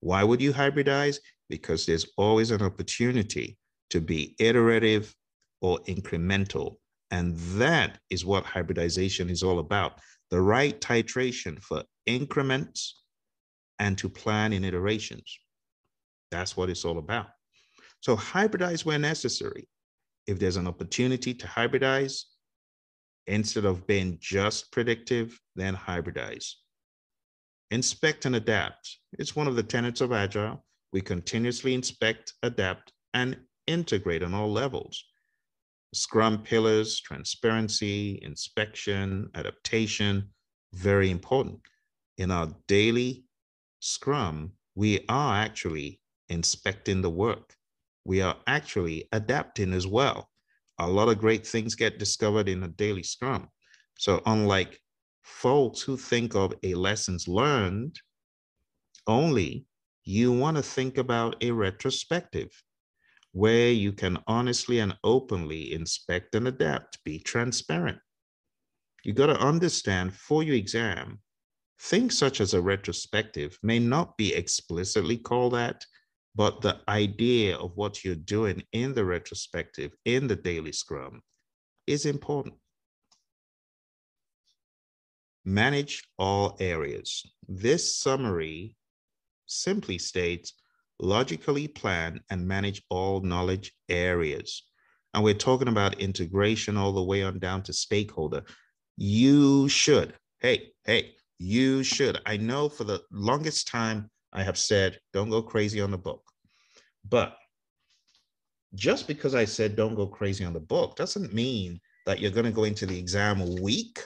Why 0.00 0.24
would 0.24 0.40
you 0.40 0.52
hybridize? 0.52 1.18
Because 1.48 1.84
there's 1.84 2.06
always 2.16 2.50
an 2.50 2.62
opportunity 2.62 3.58
to 3.90 4.00
be 4.00 4.34
iterative 4.38 5.14
or 5.60 5.78
incremental. 5.80 6.76
And 7.10 7.36
that 7.58 7.98
is 8.08 8.24
what 8.24 8.44
hybridization 8.44 9.28
is 9.28 9.42
all 9.42 9.58
about. 9.58 10.00
The 10.30 10.40
right 10.40 10.80
titration 10.80 11.62
for 11.62 11.82
increments 12.06 13.02
and 13.78 13.98
to 13.98 14.08
plan 14.08 14.52
in 14.52 14.64
iterations. 14.64 15.38
That's 16.30 16.56
what 16.56 16.70
it's 16.70 16.84
all 16.84 16.98
about. 16.98 17.26
So 18.00 18.16
hybridize 18.16 18.84
where 18.84 18.98
necessary. 18.98 19.68
If 20.30 20.38
there's 20.38 20.56
an 20.56 20.68
opportunity 20.68 21.34
to 21.34 21.46
hybridize, 21.48 22.22
instead 23.26 23.64
of 23.64 23.84
being 23.88 24.16
just 24.20 24.70
predictive, 24.70 25.36
then 25.56 25.74
hybridize. 25.74 26.52
Inspect 27.72 28.26
and 28.26 28.36
adapt. 28.36 28.98
It's 29.18 29.34
one 29.34 29.48
of 29.48 29.56
the 29.56 29.64
tenets 29.64 30.00
of 30.00 30.12
Agile. 30.12 30.64
We 30.92 31.00
continuously 31.00 31.74
inspect, 31.74 32.34
adapt, 32.44 32.92
and 33.12 33.38
integrate 33.66 34.22
on 34.22 34.32
all 34.32 34.52
levels. 34.52 35.04
Scrum 35.94 36.44
pillars, 36.44 37.00
transparency, 37.00 38.20
inspection, 38.22 39.30
adaptation, 39.34 40.28
very 40.74 41.10
important. 41.10 41.58
In 42.18 42.30
our 42.30 42.54
daily 42.68 43.24
Scrum, 43.80 44.52
we 44.76 45.04
are 45.08 45.34
actually 45.34 46.00
inspecting 46.28 47.02
the 47.02 47.10
work. 47.10 47.56
We 48.04 48.22
are 48.22 48.36
actually 48.46 49.08
adapting 49.12 49.72
as 49.72 49.86
well. 49.86 50.30
A 50.78 50.88
lot 50.88 51.08
of 51.08 51.18
great 51.18 51.46
things 51.46 51.74
get 51.74 51.98
discovered 51.98 52.48
in 52.48 52.62
a 52.62 52.68
daily 52.68 53.02
Scrum. 53.02 53.48
So, 53.98 54.22
unlike 54.24 54.80
folks 55.22 55.80
who 55.82 55.96
think 55.96 56.34
of 56.34 56.54
a 56.62 56.74
lessons 56.74 57.28
learned 57.28 58.00
only, 59.06 59.66
you 60.04 60.32
want 60.32 60.56
to 60.56 60.62
think 60.62 60.96
about 60.96 61.42
a 61.42 61.50
retrospective 61.50 62.50
where 63.32 63.70
you 63.70 63.92
can 63.92 64.18
honestly 64.26 64.80
and 64.80 64.96
openly 65.04 65.72
inspect 65.72 66.34
and 66.34 66.48
adapt, 66.48 67.02
be 67.04 67.18
transparent. 67.18 67.98
You 69.04 69.12
got 69.12 69.26
to 69.26 69.38
understand 69.38 70.14
for 70.14 70.42
your 70.42 70.56
exam, 70.56 71.20
things 71.78 72.18
such 72.18 72.40
as 72.40 72.54
a 72.54 72.60
retrospective 72.60 73.58
may 73.62 73.78
not 73.78 74.16
be 74.16 74.34
explicitly 74.34 75.16
called 75.16 75.54
that, 75.54 75.84
but 76.34 76.60
the 76.60 76.78
idea 76.88 77.56
of 77.56 77.76
what 77.76 78.04
you're 78.04 78.14
doing 78.14 78.62
in 78.72 78.94
the 78.94 79.04
retrospective, 79.04 79.92
in 80.04 80.26
the 80.26 80.36
daily 80.36 80.72
scrum, 80.72 81.22
is 81.86 82.06
important. 82.06 82.54
Manage 85.44 86.04
all 86.18 86.56
areas. 86.60 87.26
This 87.48 87.96
summary 87.96 88.76
simply 89.46 89.98
states 89.98 90.54
logically 91.00 91.66
plan 91.66 92.20
and 92.30 92.46
manage 92.46 92.82
all 92.90 93.20
knowledge 93.20 93.72
areas. 93.88 94.62
And 95.14 95.24
we're 95.24 95.34
talking 95.34 95.68
about 95.68 96.00
integration 96.00 96.76
all 96.76 96.92
the 96.92 97.02
way 97.02 97.24
on 97.24 97.38
down 97.38 97.62
to 97.64 97.72
stakeholder. 97.72 98.44
You 98.96 99.68
should, 99.68 100.14
hey, 100.40 100.68
hey, 100.84 101.14
you 101.38 101.82
should. 101.82 102.20
I 102.26 102.36
know 102.36 102.68
for 102.68 102.84
the 102.84 103.02
longest 103.10 103.66
time 103.66 104.10
I 104.32 104.42
have 104.42 104.58
said, 104.58 104.98
don't 105.12 105.30
go 105.30 105.42
crazy 105.42 105.80
on 105.80 105.90
the 105.90 105.98
book. 105.98 106.22
But 107.08 107.36
just 108.74 109.08
because 109.08 109.34
I 109.34 109.44
said 109.44 109.74
don't 109.74 109.96
go 109.96 110.06
crazy 110.06 110.44
on 110.44 110.52
the 110.52 110.60
book 110.60 110.94
doesn't 110.94 111.34
mean 111.34 111.80
that 112.06 112.20
you're 112.20 112.30
going 112.30 112.46
to 112.46 112.52
go 112.52 112.64
into 112.64 112.86
the 112.86 112.96
exam 112.96 113.56
weak 113.60 113.98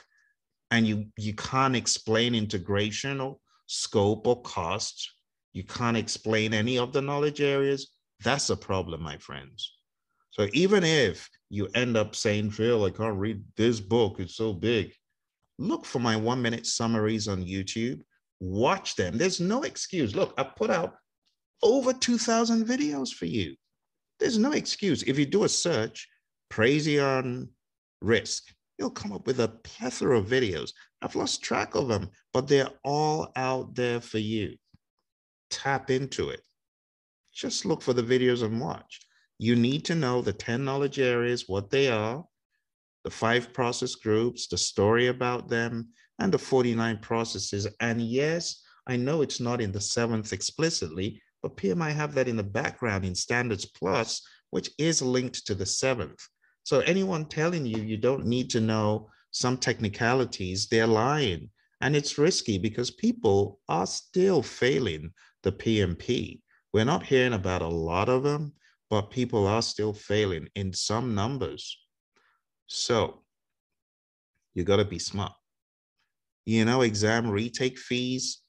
and 0.71 0.87
you 0.87 1.07
you 1.19 1.35
can't 1.35 1.77
explain 1.77 2.35
integration 2.35 3.21
or 3.21 3.37
scope 3.67 4.27
or 4.27 4.41
cost 4.41 5.11
you 5.55 5.63
can't 5.63 5.97
explain 5.97 6.53
any 6.53 6.79
of 6.79 6.93
the 6.93 7.01
knowledge 7.01 7.41
areas, 7.41 7.93
that's 8.23 8.51
a 8.51 8.57
problem, 8.57 9.01
my 9.01 9.17
friends. 9.19 9.73
So 10.31 10.49
even 10.53 10.83
if 10.83 11.31
you 11.49 11.69
end 11.77 11.97
up 11.97 12.17
saying, 12.17 12.51
Phil, 12.51 12.85
I 12.85 12.91
can't 12.91 13.17
read 13.17 13.43
this 13.57 13.79
book, 13.79 14.17
it's 14.19 14.35
so 14.35 14.53
big, 14.53 14.93
look 15.59 15.87
for 15.87 16.01
my 16.01 16.17
one 16.17 16.43
minute 16.43 16.67
summaries 16.67 17.29
on 17.29 17.45
YouTube, 17.45 18.01
watch 18.45 18.97
them. 18.97 19.17
There's 19.17 19.41
no 19.41 19.63
excuse. 19.63 20.15
Look, 20.15 20.35
I 20.39 20.45
put 20.45 20.71
out 20.71 20.95
over 21.63 21.93
2,000 21.93 22.67
videos 22.67 23.13
for 23.13 23.27
you. 23.27 23.55
There's 24.21 24.39
no 24.39 24.53
excuse. 24.53 25.03
If 25.03 25.19
you 25.19 25.27
do 25.27 25.45
a 25.45 25.49
search, 25.49 26.09
Praizion 26.53 27.49
risk, 28.01 28.45
you'll 28.79 28.91
come 28.91 29.13
up 29.13 29.27
with 29.27 29.41
a 29.41 29.49
plethora 29.49 30.19
of 30.19 30.27
videos. 30.27 30.73
I've 31.03 31.17
lost 31.17 31.43
track 31.43 31.75
of 31.75 31.89
them, 31.89 32.11
but 32.33 32.47
they're 32.49 32.71
all 32.85 33.33
out 33.37 33.75
there 33.75 34.01
for 34.01 34.19
you 34.19 34.57
tap 35.55 35.91
into 35.91 36.31
it. 36.31 36.41
Just 37.33 37.65
look 37.65 37.83
for 37.83 37.93
the 37.93 38.03
videos 38.03 38.43
and 38.43 38.61
watch. 38.61 39.01
You 39.39 39.57
need 39.57 39.85
to 39.87 39.95
know 39.95 40.21
the 40.21 40.33
10 40.33 40.65
knowledge 40.65 40.99
areas, 40.99 41.45
what 41.49 41.71
they 41.71 41.89
are, 41.89 42.25
the 43.05 43.11
five 43.11 43.53
process 43.53 43.95
groups, 43.95 44.47
the 44.49 44.59
story 44.59 45.09
about 45.09 45.49
them, 45.49 45.89
and 46.19 46.33
the 46.33 46.39
49 46.39 46.99
processes. 46.99 47.67
And 47.81 48.01
yes, 48.01 48.63
I 48.87 48.97
know 48.97 49.23
it's 49.23 49.41
not 49.41 49.61
in 49.61 49.73
the 49.73 49.81
seventh 49.81 50.33
explicitly, 50.33 51.21
but 51.43 51.57
PMI 51.57 51.93
have 51.93 52.15
that 52.15 52.29
in 52.29 52.37
the 52.37 52.43
background 52.43 53.05
in 53.05 53.15
Standards 53.15 53.67
Plus, 53.67 54.23
which 54.51 54.71
is 54.79 55.03
linked 55.03 55.47
to 55.47 55.55
the 55.55 55.67
seventh. 55.67 56.27
So 56.63 56.81
anyone 56.81 57.27
telling 57.27 57.67
you 57.67 57.83
you 57.83 57.97
don't 57.97 58.27
need 58.27 58.51
to 58.51 58.61
know 58.61 59.11
some 59.31 59.57
technicalities, 59.57 60.69
they're 60.69 60.87
lying. 60.87 61.51
And 61.81 61.95
it's 61.95 62.19
risky 62.19 62.57
because 62.57 62.91
people 62.91 63.61
are 63.69 63.87
still 63.87 64.43
failing 64.43 65.13
the 65.43 65.53
PMP. 65.53 66.41
We're 66.73 66.85
not 66.85 67.05
hearing 67.05 67.35
about 67.35 67.63
a 67.63 67.69
lot 67.69 68.09
of 68.09 68.23
them, 68.23 68.55
but 68.89 69.11
people 69.11 69.47
are 69.47 69.63
still 69.63 69.93
failing 69.93 70.49
in 70.55 70.73
some 70.73 71.15
numbers. 71.15 71.77
So 72.67 73.23
you 74.55 74.65
got 74.65 74.77
to 74.77 74.85
be 74.85 74.99
smart. 74.99 75.33
You 76.47 76.65
know, 76.65 76.83
exam 76.83 77.31
retake 77.31 77.79
fees 77.79 78.41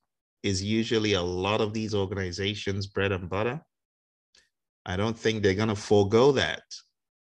is 0.43 0.63
usually 0.63 1.13
a 1.13 1.21
lot 1.21 1.62
of 1.62 1.73
these 1.73 1.95
organizations' 1.95 2.88
bread 2.88 3.12
and 3.12 3.29
butter. 3.29 3.62
I 4.86 4.97
don't 4.97 5.17
think 5.17 5.41
they're 5.41 5.55
going 5.55 5.69
to 5.69 5.75
forego 5.75 6.31
that. 6.34 6.63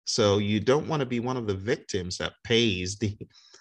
So 0.05 0.39
you 0.39 0.61
don't 0.61 0.89
want 0.89 1.01
to 1.01 1.07
be 1.07 1.21
one 1.21 1.37
of 1.37 1.47
the 1.47 1.55
victims 1.55 2.19
that 2.19 2.35
pays 2.45 2.99
the 2.99 3.17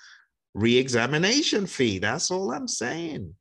re-examination 0.53 1.67
fee. 1.67 1.99
That's 1.99 2.31
all 2.31 2.51
I'm 2.51 2.67
saying 2.67 3.33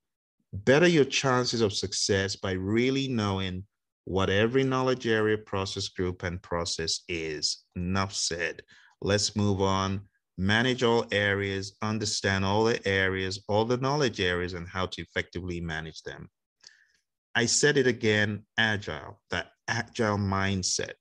better 0.53 0.87
your 0.87 1.05
chances 1.05 1.61
of 1.61 1.73
success 1.73 2.37
by 2.37 2.53
really 2.53 3.09
knowing 3.09 3.65
what 4.05 4.31
every 4.31 4.65
knowledge 4.65 5.07
area 5.07 5.37
process 5.37 5.89
group 5.89 6.23
and 6.23 6.43
process 6.43 7.01
is. 7.09 7.65
Enough 7.77 8.15
said. 8.15 8.63
Let's 9.03 9.37
move 9.37 9.61
on. 9.61 10.09
Manage 10.41 10.85
all 10.85 11.05
areas, 11.11 11.77
understand 11.83 12.45
all 12.45 12.65
the 12.65 12.87
areas, 12.87 13.43
all 13.49 13.65
the 13.65 13.77
knowledge 13.77 14.21
areas, 14.21 14.55
and 14.55 14.69
how 14.69 14.87
to 14.87 15.03
effectively 15.03 15.61
manage 15.61 16.03
them. 16.03 16.31
I 17.35 17.47
said 17.47 17.77
it 17.77 17.89
again 17.89 18.45
agile, 18.57 19.21
that 19.31 19.51
agile 19.67 20.17
mindset. 20.17 20.95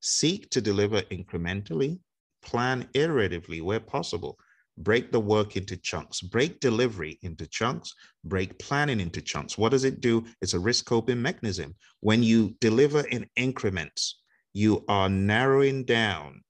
Seek 0.00 0.50
to 0.50 0.60
deliver 0.60 1.02
incrementally, 1.02 2.00
plan 2.42 2.88
iteratively 2.92 3.62
where 3.62 3.80
possible, 3.80 4.36
break 4.78 5.12
the 5.12 5.20
work 5.20 5.56
into 5.56 5.76
chunks, 5.76 6.20
break 6.20 6.58
delivery 6.58 7.18
into 7.22 7.46
chunks, 7.46 7.94
break 8.24 8.58
planning 8.58 9.00
into 9.00 9.20
chunks. 9.20 9.56
What 9.56 9.70
does 9.70 9.84
it 9.84 10.00
do? 10.00 10.24
It's 10.40 10.54
a 10.54 10.60
risk 10.60 10.86
coping 10.86 11.22
mechanism. 11.22 11.76
When 12.00 12.22
you 12.22 12.56
deliver 12.60 13.06
in 13.06 13.28
increments, 13.36 14.22
you 14.52 14.84
are 14.88 15.08
narrowing 15.08 15.84
down 15.84 16.42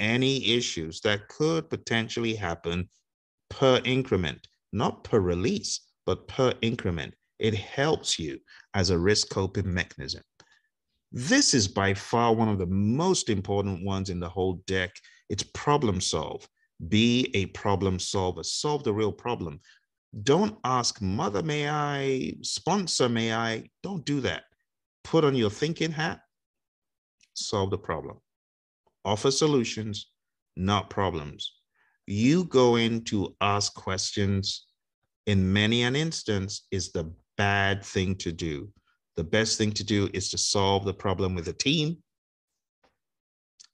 any 0.00 0.56
issues 0.56 1.00
that 1.02 1.28
could 1.28 1.70
potentially 1.70 2.34
happen 2.34 2.88
per 3.50 3.80
increment, 3.84 4.48
not 4.72 5.04
per 5.04 5.20
release, 5.20 5.80
but 6.06 6.26
per 6.26 6.52
increment. 6.62 7.14
It 7.38 7.54
helps 7.54 8.18
you 8.18 8.38
as 8.74 8.90
a 8.90 8.98
risk 8.98 9.30
coping 9.30 9.72
mechanism. 9.72 10.22
This 11.12 11.54
is 11.54 11.68
by 11.68 11.94
far 11.94 12.34
one 12.34 12.48
of 12.48 12.58
the 12.58 12.66
most 12.66 13.30
important 13.30 13.84
ones 13.84 14.10
in 14.10 14.20
the 14.20 14.28
whole 14.28 14.62
deck. 14.66 14.90
It's 15.28 15.42
problem 15.54 16.00
solve. 16.00 16.48
Be 16.88 17.30
a 17.34 17.46
problem 17.46 17.98
solver, 17.98 18.42
solve 18.42 18.84
the 18.84 18.92
real 18.92 19.12
problem. 19.12 19.60
Don't 20.22 20.58
ask, 20.64 21.00
Mother, 21.00 21.42
may 21.42 21.68
I, 21.68 22.34
sponsor, 22.42 23.08
may 23.08 23.32
I? 23.32 23.68
Don't 23.82 24.04
do 24.04 24.20
that. 24.22 24.44
Put 25.04 25.24
on 25.24 25.34
your 25.34 25.50
thinking 25.50 25.92
hat, 25.92 26.20
solve 27.34 27.70
the 27.70 27.78
problem. 27.78 28.18
Offer 29.04 29.30
solutions, 29.30 30.10
not 30.56 30.90
problems. 30.90 31.54
You 32.06 32.44
go 32.44 32.76
in 32.76 33.04
to 33.04 33.34
ask 33.40 33.74
questions 33.74 34.66
in 35.26 35.52
many 35.52 35.82
an 35.82 35.96
instance 35.96 36.66
is 36.70 36.92
the 36.92 37.12
bad 37.36 37.84
thing 37.84 38.16
to 38.16 38.32
do. 38.32 38.68
The 39.16 39.24
best 39.24 39.58
thing 39.58 39.72
to 39.72 39.84
do 39.84 40.08
is 40.12 40.30
to 40.30 40.38
solve 40.38 40.84
the 40.84 40.94
problem 40.94 41.34
with 41.34 41.48
a 41.48 41.52
team 41.52 41.98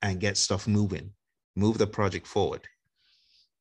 and 0.02 0.20
get 0.20 0.36
stuff 0.36 0.68
moving, 0.68 1.12
move 1.54 1.78
the 1.78 1.86
project 1.86 2.26
forward. 2.26 2.66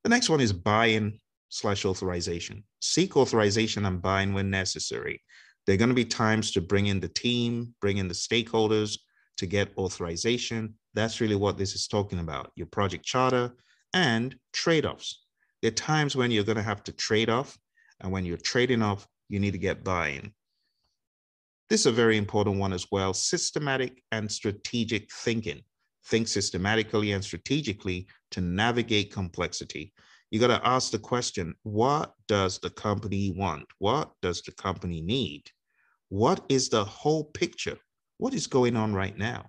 The 0.04 0.10
next 0.10 0.30
one 0.30 0.42
is 0.42 0.54
buy-in 0.54 1.20
slash 1.50 1.86
authorization. 1.86 2.64
Seek 2.82 3.18
authorization 3.18 3.86
and 3.86 4.02
buy-in 4.02 4.34
when 4.34 4.50
necessary. 4.50 5.22
There 5.66 5.74
are 5.74 5.78
going 5.78 5.90
to 5.90 5.96
be 5.96 6.06
times 6.06 6.52
to 6.52 6.62
bring 6.62 6.88
in 6.88 7.00
the 7.00 7.08
team, 7.08 7.74
bring 7.82 7.98
in 7.98 8.08
the 8.08 8.14
stakeholders 8.14 9.00
to 9.38 9.46
get 9.46 9.76
authorization. 9.78 10.76
That's 10.96 11.20
really 11.20 11.36
what 11.36 11.58
this 11.58 11.76
is 11.76 11.88
talking 11.88 12.20
about, 12.20 12.52
your 12.56 12.68
project 12.68 13.06
charter 13.06 13.52
and 13.94 14.36
trade-offs. 14.54 15.26
There 15.62 15.70
are 15.70 15.76
times 15.76 16.16
when 16.16 16.32
you're 16.32 16.46
going 16.46 16.58
to 16.58 16.64
have 16.64 16.84
to 16.86 16.94
trade 16.94 17.30
off, 17.30 17.58
and 18.00 18.12
when 18.12 18.26
you're 18.26 18.38
trading 18.38 18.82
off, 18.82 19.06
you 19.30 19.40
need 19.40 19.52
to 19.52 19.58
get 19.58 19.84
buy-in. 19.84 20.34
This 21.70 21.82
is 21.82 21.86
a 21.88 21.92
very 21.92 22.18
important 22.18 22.58
one 22.58 22.74
as 22.74 22.88
well. 22.92 23.14
Systematic 23.14 24.02
and 24.12 24.32
strategic 24.32 25.12
thinking. 25.12 25.62
Think 26.08 26.28
systematically 26.28 27.12
and 27.12 27.24
strategically 27.24 28.08
to 28.32 28.42
navigate 28.42 29.12
complexity. 29.12 29.92
You 30.32 30.40
got 30.40 30.48
to 30.48 30.68
ask 30.68 30.92
the 30.92 31.00
question 31.00 31.56
what 31.64 32.14
does 32.28 32.60
the 32.60 32.70
company 32.70 33.34
want? 33.36 33.66
What 33.80 34.12
does 34.22 34.42
the 34.44 34.52
company 34.52 35.02
need? 35.02 35.44
What 36.10 36.46
is 36.48 36.70
the 36.70 36.86
whole 36.86 37.26
picture? 37.26 37.78
What 38.18 38.34
is 38.34 38.48
going 38.48 38.76
on 38.76 38.94
right 38.94 39.18
now? 39.18 39.46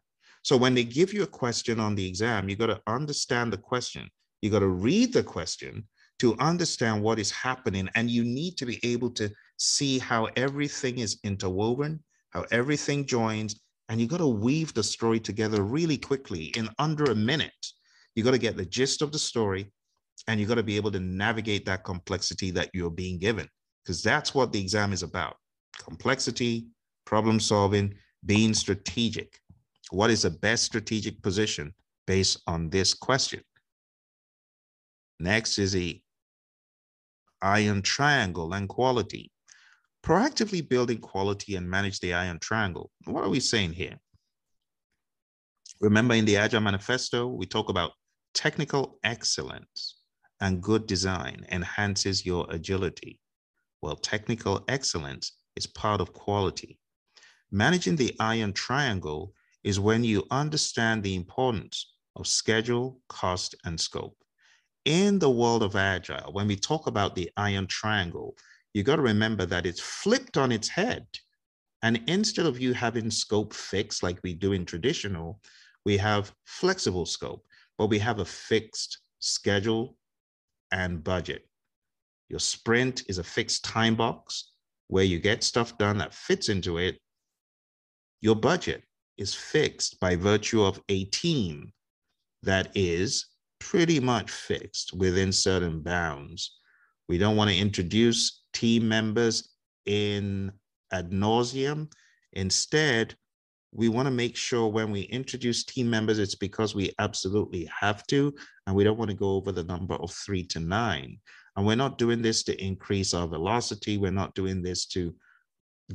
So 0.47 0.57
when 0.57 0.75
they 0.75 0.85
give 0.85 1.13
you 1.13 1.23
a 1.25 1.39
question 1.43 1.81
on 1.81 1.95
the 1.95 2.07
exam, 2.07 2.49
you 2.49 2.57
got 2.57 2.67
to 2.67 2.81
understand 2.87 3.53
the 3.53 3.59
question. 3.59 4.09
You 4.43 4.51
got 4.51 4.61
to 4.61 4.69
read 4.69 5.13
the 5.13 5.23
question 5.23 5.89
to 6.21 6.37
understand 6.39 7.03
what 7.03 7.19
is 7.19 7.31
happening. 7.33 7.89
And 7.97 8.09
you 8.09 8.23
need 8.23 8.57
to 8.59 8.67
be 8.67 8.79
able 8.85 9.11
to 9.21 9.27
see 9.57 9.99
how 9.99 10.29
everything 10.37 11.01
is 11.01 11.19
interwoven 11.25 12.01
how 12.37 12.45
everything 12.51 13.07
joins, 13.07 13.61
and 13.89 13.99
you 13.99 14.07
got 14.07 14.19
to 14.19 14.27
weave 14.27 14.75
the 14.75 14.83
story 14.83 15.19
together 15.19 15.63
really 15.63 15.97
quickly 15.97 16.53
in 16.57 16.69
under 16.79 17.05
a 17.05 17.15
minute. 17.15 17.67
You 18.15 18.23
got 18.23 18.33
to 18.33 18.39
get 18.39 18.59
the 18.59 18.67
gist 18.67 19.01
of 19.01 19.11
the 19.11 19.19
story, 19.19 19.73
and 20.29 20.39
you 20.39 20.45
got 20.45 20.57
to 20.57 20.63
be 20.63 20.77
able 20.77 20.93
to 20.93 21.01
navigate 21.01 21.65
that 21.65 21.85
complexity 21.85 22.51
that 22.51 22.69
you're 22.75 22.91
being 22.91 23.19
given, 23.19 23.49
because 23.83 24.03
that's 24.03 24.35
what 24.35 24.53
the 24.53 24.61
exam 24.61 24.93
is 24.93 25.03
about 25.03 25.37
complexity, 25.79 26.67
problem 27.07 27.41
solving, 27.41 27.95
being 28.25 28.53
strategic. 28.53 29.41
What 29.91 30.11
is 30.11 30.23
the 30.23 30.31
best 30.31 30.65
strategic 30.65 31.23
position 31.23 31.75
based 32.07 32.43
on 32.47 32.71
this 32.71 32.95
question? 32.95 33.43
Next 35.19 35.59
is 35.59 35.73
the 35.73 36.01
iron 37.41 37.83
triangle 37.83 38.53
and 38.53 38.69
quality 38.69 39.31
proactively 40.07 40.67
building 40.67 40.99
quality 40.99 41.57
and 41.57 41.69
manage 41.69 41.99
the 41.99 42.15
iron 42.15 42.39
triangle. 42.39 42.93
What 43.07 43.25
are 43.25 43.29
we 43.29 43.41
saying 43.41 43.73
here? 43.73 43.99
Remember 45.81 46.15
in 46.15 46.25
the 46.25 46.37
Agile 46.37 46.61
Manifesto, 46.61 47.27
we 47.27 47.45
talk 47.45 47.69
about 47.69 47.91
technical 48.33 49.01
excellence 49.03 49.97
and 50.41 50.63
good 50.63 50.87
design 50.87 51.45
enhances 51.51 52.25
your 52.25 52.47
agility. 52.51 53.19
Well, 53.83 53.97
technical 53.97 54.65
excellence 54.69 55.33
is 55.57 55.67
part 55.67 56.01
of 56.01 56.13
quality. 56.13 56.79
Managing 57.51 57.97
the 57.97 58.15
iron 58.21 58.53
triangle 58.53 59.33
is 59.67 59.81
when 59.81 60.05
you 60.05 60.25
understand 60.31 61.03
the 61.03 61.17
importance 61.17 61.93
of 62.15 62.29
schedule, 62.29 63.01
cost, 63.09 63.57
and 63.65 63.79
scope. 63.79 64.17
In 64.85 65.19
the 65.19 65.29
world 65.29 65.65
of 65.65 65.75
Agile, 65.75 66.33
when 66.33 66.47
we 66.47 66.55
talk 66.55 66.87
about 66.87 67.17
the 67.17 67.29
iron 67.37 67.67
triangle, 67.67 68.37
you 68.75 68.85
got 68.85 68.97
to 68.97 69.03
remember 69.03 69.45
that 69.45 69.67
it's 69.67 69.81
flipped 69.81 70.37
on 70.37 70.53
its 70.53 70.69
head. 70.69 71.05
And 71.83 72.01
instead 72.07 72.47
of 72.47 72.61
you 72.61 72.75
having 72.75 73.11
scope 73.11 73.53
fixed 73.53 74.05
like 74.05 74.21
we 74.23 74.35
do 74.35 74.53
in 74.53 74.65
traditional, 74.65 75.41
we 75.85 75.97
have 75.97 76.33
flexible 76.45 77.05
scope, 77.05 77.45
but 77.77 77.89
we 77.89 77.99
have 77.99 78.21
a 78.21 78.25
fixed 78.25 78.99
schedule 79.19 79.97
and 80.71 81.03
budget. 81.03 81.45
Your 82.29 82.41
sprint 82.41 83.03
is 83.09 83.19
a 83.19 83.25
fixed 83.25 83.65
time 83.65 83.97
box 83.97 84.53
where 84.87 85.05
you 85.05 85.19
get 85.19 85.43
stuff 85.43 85.77
done 85.77 85.99
that 85.99 86.15
fits 86.15 86.49
into 86.51 86.79
it. 86.79 87.01
Your 88.21 88.37
budget 88.37 88.85
is 89.19 89.35
fixed 89.35 89.99
by 90.01 90.17
virtue 90.17 90.63
of 90.63 90.81
a 90.89 91.05
team 91.07 91.73
that 92.43 92.71
is 92.75 93.27
pretty 93.59 94.01
much 94.01 94.31
fixed 94.31 94.93
within 94.95 95.33
certain 95.33 95.81
bounds. 95.81 96.59
We 97.09 97.19
don't 97.19 97.37
want 97.37 97.51
to 97.51 97.57
introduce 97.57 98.43
team 98.53 98.89
members 98.89 99.55
in 99.87 100.53
ad 100.93 101.11
nauseum. 101.11 101.91
Instead, 102.33 103.15
we 103.73 103.89
want 103.89 104.07
to 104.07 104.13
make 104.13 104.37
sure 104.37 104.69
when 104.69 104.91
we 104.91 105.03
introduce 105.03 105.65
team 105.65 105.89
members, 105.91 106.19
it's 106.19 106.35
because 106.35 106.75
we 106.75 106.93
absolutely 106.99 107.69
have 107.81 108.07
to, 108.07 108.35
and 108.67 108.75
we 108.75 108.85
don't 108.85 108.99
want 108.99 109.11
to 109.11 109.17
go 109.17 109.31
over 109.31 109.53
the 109.53 109.65
number 109.65 109.95
of 109.97 110.11
three 110.13 110.43
to 110.45 110.61
nine. 110.61 111.19
And 111.57 111.67
we're 111.67 111.77
not 111.77 111.99
doing 111.99 112.23
this 112.23 112.43
to 112.45 112.65
increase 112.65 113.15
our 113.15 113.27
velocity. 113.27 113.99
We're 113.99 114.11
not 114.11 114.35
doing 114.35 114.63
this 114.63 114.87
to 114.87 115.15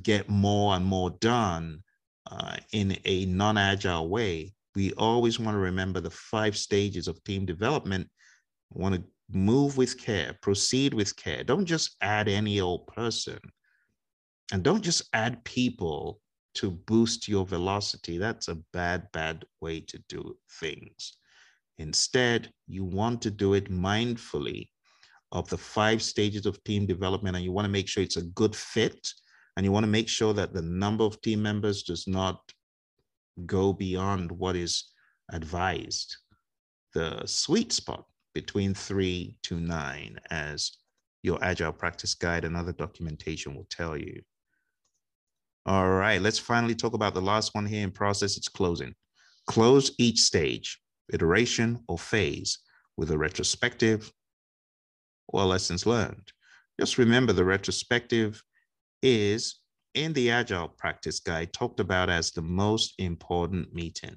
get 0.02 0.30
more 0.30 0.76
and 0.76 0.86
more 0.86 1.12
done 1.22 1.84
uh, 2.30 2.58
in 2.74 2.98
a 3.06 3.26
non 3.26 3.58
agile 3.58 4.10
way. 4.10 4.54
We 4.76 4.94
always 4.94 5.40
want 5.40 5.56
to 5.56 5.60
remember 5.60 6.00
the 6.00 6.12
five 6.12 6.56
stages 6.56 7.08
of 7.08 7.24
team 7.24 7.46
development. 7.46 8.10
We 8.74 8.82
want 8.82 8.96
to 8.96 9.04
move 9.30 9.78
with 9.78 9.98
care, 9.98 10.38
proceed 10.42 10.94
with 10.94 11.16
care. 11.16 11.44
Don't 11.44 11.66
just 11.66 11.96
add 12.02 12.28
any 12.28 12.62
old 12.62 12.88
person. 12.88 13.40
And 14.54 14.64
don't 14.64 14.84
just 14.84 15.04
add 15.14 15.44
people 15.44 16.22
to 16.56 16.72
boost 16.72 17.28
your 17.28 17.46
velocity. 17.46 18.18
That's 18.18 18.50
a 18.50 18.58
bad, 18.74 19.08
bad 19.14 19.46
way 19.62 19.82
to 19.82 20.00
do 20.10 20.36
things. 20.60 21.18
Instead, 21.78 22.52
you 22.68 22.84
want 22.84 23.22
to 23.22 23.32
do 23.32 23.54
it 23.54 23.72
mindfully 23.72 24.68
of 25.32 25.50
the 25.50 25.58
five 25.58 26.02
stages 26.02 26.46
of 26.46 26.62
team 26.64 26.86
development, 26.86 27.36
and 27.36 27.46
you 27.46 27.52
want 27.52 27.66
to 27.66 27.72
make 27.72 27.88
sure 27.88 28.04
it's 28.04 28.18
a 28.18 28.24
good 28.24 28.56
fit. 28.56 29.08
And 29.58 29.66
you 29.66 29.72
want 29.72 29.84
to 29.84 29.92
make 29.92 30.08
sure 30.08 30.34
that 30.34 30.54
the 30.54 30.62
number 30.62 31.04
of 31.04 31.22
team 31.22 31.42
members 31.42 31.84
does 31.84 32.08
not 32.08 32.40
go 33.46 33.74
beyond 33.74 34.32
what 34.32 34.56
is 34.56 34.92
advised. 35.32 36.16
The 36.94 37.26
sweet 37.26 37.72
spot 37.72 38.06
between 38.34 38.74
three 38.74 39.36
to 39.44 39.60
nine, 39.60 40.20
as 40.30 40.72
your 41.24 41.44
Agile 41.44 41.74
practice 41.74 42.14
guide 42.14 42.46
and 42.46 42.56
other 42.56 42.72
documentation 42.72 43.56
will 43.56 43.68
tell 43.70 43.98
you. 43.98 44.22
All 45.66 45.90
right, 45.90 46.22
let's 46.22 46.40
finally 46.40 46.74
talk 46.74 46.94
about 46.94 47.14
the 47.14 47.22
last 47.22 47.54
one 47.54 47.66
here 47.66 47.84
in 47.84 47.92
process. 47.92 48.38
It's 48.38 48.48
closing. 48.48 48.96
Close 49.48 49.92
each 50.00 50.20
stage, 50.20 50.80
iteration 51.14 51.84
or 51.88 51.98
phase 51.98 52.60
with 52.98 53.12
a 53.12 53.18
retrospective 53.18 54.12
or 55.28 55.46
lessons 55.46 55.86
learned. 55.86 56.32
Just 56.80 56.98
remember 56.98 57.34
the 57.34 57.46
retrospective 57.46 58.42
is 59.02 59.60
in 59.94 60.14
the 60.14 60.32
Agile 60.32 60.70
practice 60.70 61.20
guide 61.20 61.54
talked 61.54 61.80
about 61.80 62.10
as 62.10 62.32
the 62.32 62.42
most 62.42 62.94
important 62.98 63.74
meeting, 63.74 64.16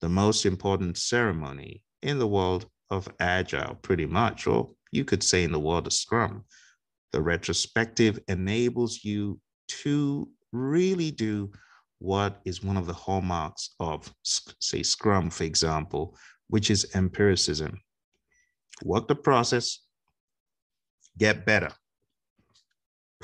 the 0.00 0.08
most 0.08 0.46
important 0.46 0.96
ceremony 0.96 1.82
in 2.02 2.18
the 2.18 2.26
world 2.26 2.66
of 2.90 3.08
Agile, 3.20 3.74
pretty 3.82 4.06
much, 4.06 4.46
or 4.46 4.70
you 4.92 5.04
could 5.04 5.22
say 5.22 5.44
in 5.44 5.52
the 5.52 5.60
world 5.60 5.86
of 5.86 5.92
Scrum. 5.92 6.44
The 7.12 7.20
retrospective 7.20 8.18
enables 8.28 9.04
you 9.04 9.40
to 9.68 10.28
really 10.52 11.10
do 11.10 11.50
what 11.98 12.40
is 12.44 12.62
one 12.62 12.76
of 12.76 12.86
the 12.86 12.92
hallmarks 12.92 13.70
of, 13.80 14.12
say, 14.22 14.82
Scrum, 14.82 15.30
for 15.30 15.44
example, 15.44 16.16
which 16.48 16.70
is 16.70 16.94
empiricism. 16.94 17.80
Work 18.82 19.08
the 19.08 19.14
process, 19.14 19.80
get 21.16 21.46
better. 21.46 21.70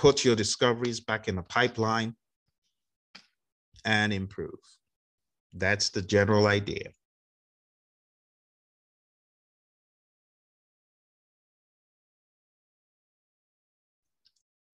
Put 0.01 0.25
your 0.25 0.35
discoveries 0.35 0.99
back 0.99 1.29
in 1.29 1.37
the 1.37 1.43
pipeline 1.43 2.17
and 3.85 4.15
improve. 4.15 4.59
That's 5.53 5.91
the 5.91 6.01
general 6.01 6.47
idea. 6.47 6.89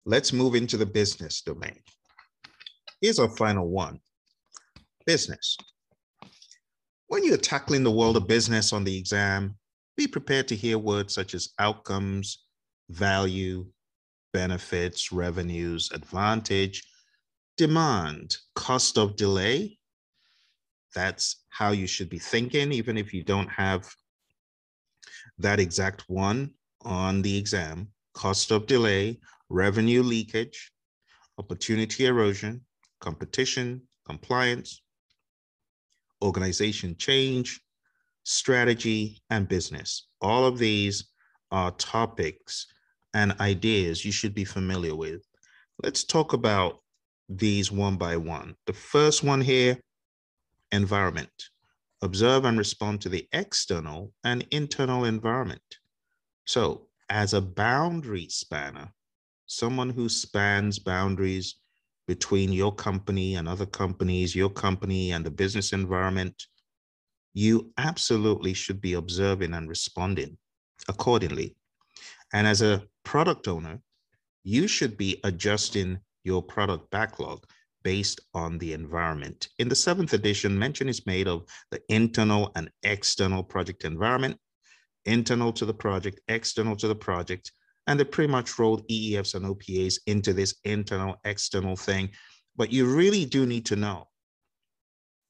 Let's 0.05 0.31
move 0.31 0.55
into 0.55 0.77
the 0.77 0.85
business 0.85 1.41
domain. 1.41 1.81
Here's 3.01 3.19
our 3.19 3.35
final 3.35 3.67
one, 3.67 3.99
business. 5.05 5.57
When 7.07 7.25
you're 7.25 7.35
tackling 7.35 7.83
the 7.83 7.91
world 7.91 8.15
of 8.15 8.29
business 8.29 8.71
on 8.71 8.85
the 8.85 8.97
exam, 8.97 9.57
be 9.97 10.07
prepared 10.07 10.47
to 10.47 10.55
hear 10.55 10.77
words 10.77 11.13
such 11.13 11.33
as 11.33 11.49
outcomes, 11.59 12.45
value, 12.89 13.65
benefits, 14.37 15.11
revenues, 15.11 15.89
advantage, 15.91 16.83
demand, 17.57 18.37
cost 18.53 18.95
of 18.99 19.15
delay. 19.15 19.79
That's 20.93 21.43
how 21.49 21.71
you 21.71 21.87
should 21.87 22.07
be 22.07 22.19
thinking, 22.19 22.71
even 22.71 22.99
if 22.99 23.15
you 23.15 23.23
don't 23.23 23.49
have 23.49 23.81
that 25.39 25.59
exact 25.59 26.03
one 26.07 26.51
on 26.83 27.23
the 27.23 27.35
exam. 27.35 27.87
Cost 28.13 28.51
of 28.51 28.67
delay, 28.67 29.19
revenue 29.49 30.03
leakage, 30.03 30.71
opportunity 31.39 32.05
erosion, 32.05 32.61
competition, 33.01 33.81
compliance, 34.05 34.83
organization 36.21 36.95
change, 36.95 37.59
strategy, 38.23 39.19
and 39.31 39.47
business. 39.47 40.09
All 40.21 40.45
of 40.45 40.59
these 40.59 41.05
are 41.49 41.71
topics 41.71 42.67
and 43.17 43.33
ideas 43.39 44.05
you 44.05 44.11
should 44.11 44.35
be 44.35 44.45
familiar 44.45 44.95
with. 44.95 45.23
Let's 45.81 46.03
talk 46.03 46.33
about 46.33 46.77
these 47.27 47.71
one 47.71 47.97
by 47.97 48.15
one. 48.15 48.55
The 48.67 48.73
first 48.73 49.23
one 49.23 49.41
here 49.41 49.79
environment. 50.71 51.49
Observe 52.03 52.45
and 52.45 52.59
respond 52.59 53.01
to 53.01 53.09
the 53.09 53.27
external 53.33 54.13
and 54.23 54.45
internal 54.51 55.05
environment. 55.05 55.79
So, 56.45 56.89
as 57.09 57.33
a 57.33 57.41
boundary 57.41 58.27
spanner, 58.29 58.93
someone 59.47 59.89
who 59.89 60.09
spans 60.09 60.77
boundaries 60.77 61.55
between 62.07 62.53
your 62.53 62.75
company 62.75 63.35
and 63.35 63.47
other 63.47 63.65
companies, 63.65 64.35
your 64.35 64.51
company 64.51 65.11
and 65.11 65.25
the 65.25 65.31
business 65.31 65.73
environment, 65.73 66.35
you 67.33 67.71
absolutely 67.79 68.53
should 68.53 68.79
be 68.79 68.93
observing 68.93 69.55
and 69.55 69.67
responding 69.67 70.37
accordingly. 70.87 71.55
And 72.33 72.45
as 72.45 72.61
a 72.61 72.83
product 73.07 73.47
owner, 73.47 73.79
you 74.43 74.67
should 74.67 74.97
be 74.97 75.21
adjusting 75.23 75.97
your 76.25 76.43
product 76.43 76.91
backlog 76.91 77.45
based 77.81 78.19
on 78.33 78.57
the 78.57 78.73
environment. 78.73 79.47
In 79.59 79.69
the 79.69 79.75
seventh 79.77 80.11
edition, 80.11 80.59
mention 80.59 80.89
is 80.89 81.05
made 81.05 81.25
of 81.25 81.45
the 81.71 81.79
internal 81.87 82.51
and 82.57 82.69
external 82.83 83.43
project 83.43 83.85
environment, 83.85 84.37
internal 85.05 85.53
to 85.53 85.65
the 85.65 85.73
project, 85.73 86.19
external 86.27 86.75
to 86.75 86.89
the 86.89 86.95
project, 86.95 87.53
and 87.87 87.97
they 87.97 88.03
pretty 88.03 88.29
much 88.29 88.59
rolled 88.59 88.85
EEFs 88.89 89.35
and 89.35 89.45
OPAs 89.45 89.99
into 90.07 90.33
this 90.33 90.55
internal, 90.65 91.15
external 91.23 91.77
thing. 91.77 92.09
But 92.57 92.73
you 92.73 92.93
really 92.93 93.23
do 93.23 93.45
need 93.45 93.65
to 93.67 93.77
know 93.77 94.09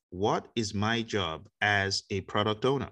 what 0.10 0.48
is 0.56 0.74
my 0.74 1.04
job 1.04 1.48
as 1.62 2.02
a 2.10 2.22
product 2.22 2.66
owner? 2.66 2.90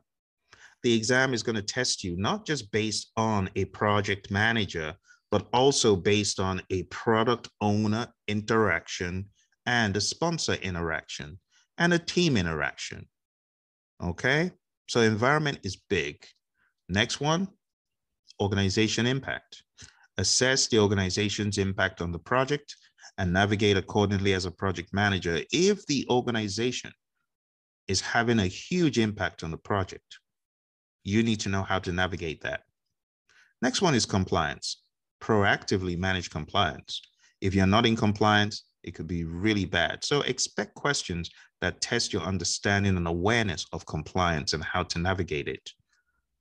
The 0.86 0.94
exam 0.94 1.34
is 1.34 1.42
going 1.42 1.56
to 1.56 1.64
test 1.64 2.04
you 2.04 2.16
not 2.16 2.46
just 2.46 2.72
based 2.72 3.12
on 3.18 3.50
a 3.56 3.66
project 3.66 4.30
manager, 4.30 4.94
but 5.32 5.48
also 5.52 5.96
based 5.96 6.40
on 6.40 6.62
a 6.70 6.84
product 6.84 7.50
owner 7.60 8.06
interaction 8.28 9.26
and 9.66 9.98
a 9.98 10.00
sponsor 10.00 10.54
interaction 10.54 11.40
and 11.80 11.92
a 11.92 11.98
team 11.98 12.38
interaction. 12.38 13.08
Okay, 14.00 14.52
so 14.86 15.00
environment 15.02 15.58
is 15.64 15.76
big. 15.90 16.24
Next 16.88 17.20
one, 17.20 17.48
organization 18.40 19.08
impact. 19.08 19.64
Assess 20.20 20.68
the 20.68 20.78
organization's 20.78 21.58
impact 21.58 22.00
on 22.00 22.12
the 22.12 22.20
project 22.20 22.76
and 23.18 23.34
navigate 23.34 23.76
accordingly 23.76 24.34
as 24.34 24.46
a 24.46 24.52
project 24.52 24.94
manager 24.94 25.42
if 25.52 25.84
the 25.88 26.06
organization 26.12 26.92
is 27.88 28.02
having 28.02 28.38
a 28.38 28.46
huge 28.46 29.00
impact 29.00 29.44
on 29.44 29.50
the 29.50 29.58
project. 29.58 30.20
You 31.06 31.22
need 31.22 31.40
to 31.42 31.50
know 31.50 31.62
how 31.62 31.78
to 31.80 31.92
navigate 31.92 32.42
that. 32.42 32.64
Next 33.62 33.82
one 33.82 33.94
is 33.94 34.08
compliance. 34.08 34.82
Proactively 35.22 35.98
manage 35.98 36.32
compliance. 36.32 37.00
If 37.42 37.54
you're 37.54 37.68
not 37.68 37.86
in 37.86 37.96
compliance, 37.96 38.64
it 38.84 38.96
could 38.96 39.06
be 39.06 39.24
really 39.24 39.66
bad. 39.66 40.04
So 40.04 40.22
expect 40.22 40.74
questions 40.74 41.30
that 41.62 41.80
test 41.80 42.12
your 42.12 42.24
understanding 42.24 42.98
and 42.98 43.08
awareness 43.08 43.68
of 43.72 43.86
compliance 43.86 44.54
and 44.54 44.64
how 44.64 44.82
to 44.82 45.00
navigate 45.00 45.48
it. 45.48 45.70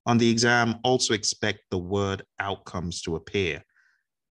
On 0.06 0.16
the 0.16 0.30
exam, 0.30 0.76
also 0.82 1.12
expect 1.12 1.60
the 1.70 1.78
word 1.78 2.22
outcomes 2.40 3.02
to 3.02 3.16
appear. 3.16 3.62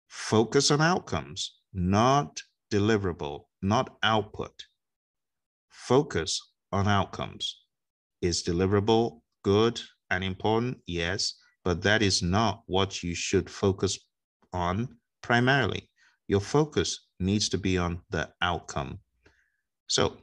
Focus 0.09 0.71
on 0.71 0.83
outcomes, 0.83 1.59
not 1.73 2.43
deliverable, 2.71 3.45
not 3.63 3.97
output. 4.03 4.67
Focus 5.71 6.53
on 6.71 6.87
outcomes. 6.87 7.63
Is 8.21 8.43
deliverable 8.43 9.21
good 9.43 9.81
and 10.11 10.25
important? 10.25 10.79
Yes, 10.87 11.35
but 11.65 11.83
that 11.83 12.03
is 12.03 12.23
not 12.23 12.63
what 12.67 13.03
you 13.03 13.15
should 13.15 13.51
focus 13.51 13.99
on 14.53 14.89
primarily. 15.23 15.91
Your 16.29 16.41
focus 16.41 17.07
needs 17.21 17.49
to 17.51 17.59
be 17.59 17.79
on 17.79 18.01
the 18.11 18.31
outcome. 18.43 18.99
So 19.87 20.19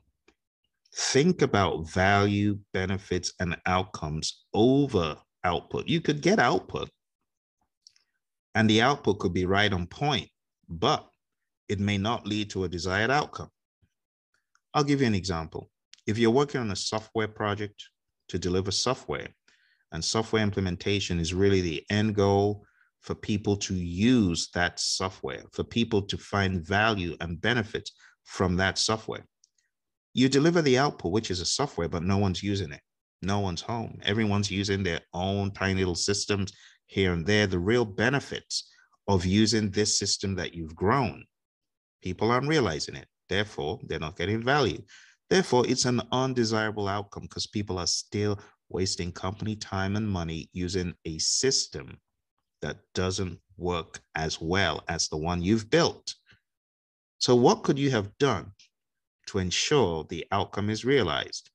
think 0.95 1.41
about 1.41 1.89
value, 1.89 2.59
benefits, 2.73 3.33
and 3.39 3.57
outcomes 3.65 4.45
over 4.53 5.17
output. 5.43 5.87
You 5.87 6.01
could 6.01 6.21
get 6.21 6.39
output, 6.39 6.89
and 8.53 8.69
the 8.69 8.81
output 8.81 9.19
could 9.19 9.33
be 9.33 9.45
right 9.45 9.71
on 9.71 9.87
point, 9.87 10.29
but 10.69 11.07
it 11.67 11.79
may 11.79 11.97
not 11.97 12.27
lead 12.27 12.49
to 12.51 12.63
a 12.63 12.69
desired 12.69 13.11
outcome. 13.11 13.49
I'll 14.73 14.83
give 14.83 15.01
you 15.01 15.07
an 15.07 15.15
example. 15.15 15.69
If 16.05 16.17
you're 16.17 16.31
working 16.31 16.61
on 16.61 16.71
a 16.71 16.75
software 16.75 17.27
project 17.27 17.83
to 18.29 18.37
deliver 18.37 18.71
software, 18.71 19.29
and 19.91 20.03
software 20.03 20.43
implementation 20.43 21.19
is 21.19 21.33
really 21.33 21.61
the 21.61 21.83
end 21.89 22.15
goal 22.15 22.65
for 23.01 23.15
people 23.15 23.55
to 23.55 23.75
use 23.75 24.49
that 24.53 24.79
software, 24.79 25.43
for 25.51 25.63
people 25.63 26.01
to 26.01 26.17
find 26.17 26.65
value 26.65 27.15
and 27.21 27.39
benefit 27.39 27.89
from 28.23 28.55
that 28.57 28.77
software. 28.77 29.25
You 30.13 30.27
deliver 30.27 30.61
the 30.61 30.77
output, 30.77 31.11
which 31.11 31.29
is 31.29 31.39
a 31.39 31.45
software, 31.45 31.87
but 31.89 32.03
no 32.03 32.17
one's 32.17 32.41
using 32.41 32.71
it. 32.71 32.81
No 33.21 33.39
one's 33.39 33.61
home. 33.61 33.99
Everyone's 34.03 34.49
using 34.49 34.81
their 34.81 35.01
own 35.13 35.51
tiny 35.51 35.79
little 35.79 35.95
systems 35.95 36.51
here 36.87 37.13
and 37.13 37.25
there. 37.25 37.47
The 37.47 37.59
real 37.59 37.85
benefits 37.85 38.71
of 39.07 39.25
using 39.25 39.69
this 39.69 39.99
system 39.99 40.35
that 40.35 40.53
you've 40.53 40.75
grown, 40.75 41.25
people 42.01 42.31
aren't 42.31 42.47
realizing 42.47 42.95
it. 42.95 43.07
Therefore, 43.29 43.79
they're 43.83 43.99
not 43.99 44.17
getting 44.17 44.43
value. 44.43 44.81
Therefore, 45.29 45.65
it's 45.67 45.85
an 45.85 46.01
undesirable 46.11 46.87
outcome 46.87 47.23
because 47.23 47.47
people 47.47 47.79
are 47.79 47.87
still 47.87 48.39
wasting 48.69 49.11
company 49.11 49.55
time 49.55 49.95
and 49.95 50.07
money 50.07 50.49
using 50.53 50.93
a 51.05 51.17
system 51.17 51.99
that 52.61 52.77
doesn't 52.93 53.39
work 53.57 53.99
as 54.15 54.41
well 54.41 54.83
as 54.87 55.07
the 55.07 55.17
one 55.17 55.41
you've 55.41 55.69
built. 55.69 56.15
So, 57.19 57.35
what 57.35 57.63
could 57.63 57.79
you 57.79 57.91
have 57.91 58.17
done 58.17 58.51
to 59.27 59.39
ensure 59.39 60.03
the 60.03 60.25
outcome 60.31 60.69
is 60.69 60.85
realized? 60.85 61.49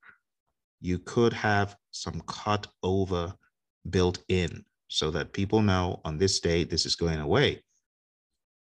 You 0.80 0.98
could 0.98 1.32
have 1.32 1.76
some 1.90 2.22
cut 2.26 2.66
over 2.82 3.34
built 3.88 4.22
in 4.28 4.64
so 4.88 5.10
that 5.10 5.32
people 5.32 5.62
know 5.62 6.00
on 6.04 6.18
this 6.18 6.40
day 6.40 6.64
this 6.64 6.86
is 6.86 6.96
going 6.96 7.20
away. 7.20 7.62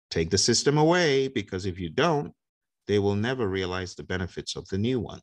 Take 0.10 0.30
the 0.30 0.38
system 0.38 0.78
away 0.78 1.28
because 1.28 1.66
if 1.66 1.80
you 1.80 1.90
don't, 1.90 2.34
they 2.88 3.00
will 3.00 3.16
never 3.16 3.48
realize 3.48 3.94
the 3.96 4.04
benefits 4.04 4.56
of 4.56 4.68
the 4.70 4.78
new 4.78 5.00
one. 5.00 5.22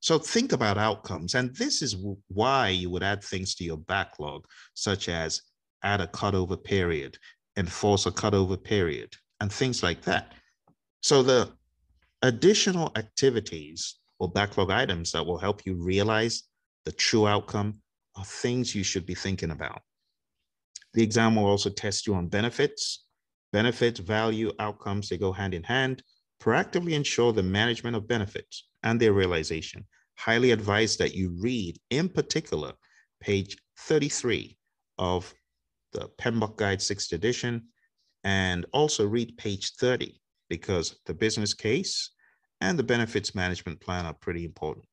So 0.00 0.18
think 0.18 0.52
about 0.52 0.78
outcomes. 0.78 1.34
And 1.34 1.54
this 1.56 1.82
is 1.82 1.96
why 2.28 2.68
you 2.68 2.90
would 2.90 3.02
add 3.02 3.24
things 3.24 3.54
to 3.56 3.64
your 3.64 3.78
backlog, 3.78 4.44
such 4.74 5.08
as 5.08 5.42
add 5.82 6.00
a 6.00 6.06
cutover 6.06 6.62
period, 6.62 7.18
enforce 7.56 8.06
a 8.06 8.10
cutover 8.10 8.62
period, 8.62 9.14
and 9.40 9.52
things 9.52 9.82
like 9.82 10.02
that. 10.02 10.32
So 11.02 11.22
the 11.22 11.52
additional 12.22 12.92
activities 12.96 13.96
or 14.18 14.30
backlog 14.30 14.70
items 14.70 15.12
that 15.12 15.24
will 15.24 15.38
help 15.38 15.66
you 15.66 15.74
realize 15.74 16.44
the 16.84 16.92
true 16.92 17.26
outcome 17.26 17.80
are 18.16 18.24
things 18.24 18.74
you 18.74 18.82
should 18.82 19.06
be 19.06 19.14
thinking 19.14 19.50
about. 19.50 19.82
The 20.94 21.02
exam 21.02 21.36
will 21.36 21.46
also 21.46 21.68
test 21.68 22.06
you 22.06 22.14
on 22.14 22.28
benefits. 22.28 23.04
Benefits, 23.52 24.00
value, 24.00 24.52
outcomes, 24.58 25.08
they 25.08 25.18
go 25.18 25.32
hand 25.32 25.52
in 25.52 25.62
hand. 25.62 26.02
Proactively 26.40 26.92
ensure 26.92 27.32
the 27.32 27.42
management 27.42 27.96
of 27.96 28.08
benefits 28.08 28.65
and 28.82 29.00
their 29.00 29.12
realization. 29.12 29.84
Highly 30.18 30.50
advise 30.50 30.96
that 30.96 31.14
you 31.14 31.36
read, 31.40 31.78
in 31.90 32.08
particular, 32.08 32.72
page 33.20 33.56
33 33.80 34.56
of 34.98 35.32
the 35.92 36.08
PMBOK 36.18 36.56
Guide 36.56 36.78
6th 36.78 37.12
edition, 37.12 37.64
and 38.24 38.66
also 38.72 39.06
read 39.06 39.36
page 39.36 39.72
30 39.74 40.20
because 40.48 40.96
the 41.06 41.14
business 41.14 41.54
case 41.54 42.10
and 42.60 42.78
the 42.78 42.82
benefits 42.82 43.34
management 43.34 43.80
plan 43.80 44.06
are 44.06 44.14
pretty 44.14 44.44
important. 44.44 44.84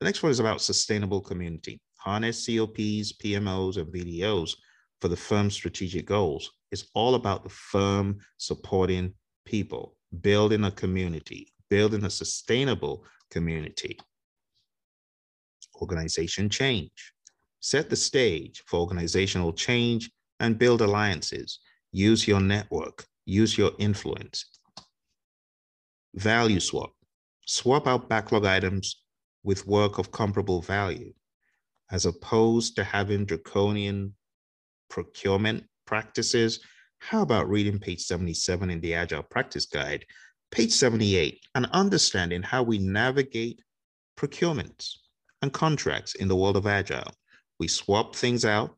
The 0.00 0.06
next 0.06 0.22
one 0.22 0.30
is 0.30 0.40
about 0.40 0.60
sustainable 0.60 1.20
community. 1.20 1.80
Harness 1.98 2.46
COPs, 2.46 3.12
PMOs, 3.14 3.76
and 3.76 3.92
VDOs 3.92 4.54
for 5.00 5.08
the 5.08 5.16
firm's 5.16 5.54
strategic 5.54 6.06
goals. 6.06 6.50
It's 6.70 6.86
all 6.94 7.14
about 7.14 7.42
the 7.42 7.50
firm 7.50 8.18
supporting 8.36 9.14
people, 9.44 9.96
building 10.20 10.64
a 10.64 10.70
community, 10.70 11.53
building 11.74 12.04
a 12.04 12.10
sustainable 12.10 13.04
community. 13.32 13.98
Organization 15.82 16.48
change. 16.48 17.12
Set 17.58 17.90
the 17.90 17.96
stage 17.96 18.62
for 18.68 18.78
organizational 18.78 19.52
change 19.52 20.08
and 20.38 20.56
build 20.56 20.80
alliances. 20.82 21.58
Use 21.90 22.28
your 22.28 22.38
network, 22.38 23.06
use 23.26 23.58
your 23.58 23.72
influence. 23.80 24.44
Value 26.14 26.60
swap. 26.60 26.92
Swap 27.44 27.88
out 27.88 28.08
backlog 28.08 28.44
items 28.44 29.02
with 29.42 29.66
work 29.66 29.98
of 29.98 30.12
comparable 30.12 30.62
value, 30.62 31.12
as 31.90 32.06
opposed 32.06 32.76
to 32.76 32.84
having 32.84 33.24
draconian 33.24 34.14
procurement 34.88 35.64
practices. 35.86 36.60
How 36.98 37.22
about 37.22 37.50
reading 37.50 37.80
page 37.80 38.02
77 38.02 38.70
in 38.70 38.80
the 38.80 38.94
Agile 38.94 39.24
Practice 39.24 39.66
Guide, 39.66 40.04
page 40.54 40.70
78, 40.70 41.40
and 41.56 41.66
understanding 41.72 42.40
how 42.40 42.62
we 42.62 42.78
navigate 42.78 43.60
procurements 44.16 44.92
and 45.42 45.52
contracts 45.52 46.14
in 46.14 46.28
the 46.28 46.36
world 46.36 46.56
of 46.56 46.68
Agile? 46.68 47.12
We 47.58 47.66
swap 47.66 48.14
things 48.14 48.44
out 48.44 48.76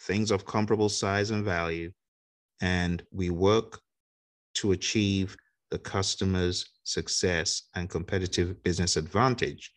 things 0.00 0.32
of 0.32 0.44
comparable 0.44 0.88
size 0.88 1.30
and 1.30 1.44
value, 1.44 1.92
and 2.60 3.04
we 3.12 3.30
work 3.30 3.80
to 4.54 4.72
achieve 4.72 5.36
the 5.70 5.78
customer's 5.78 6.66
success 6.82 7.68
and 7.76 7.88
competitive 7.88 8.60
business 8.64 8.96
advantage, 8.96 9.72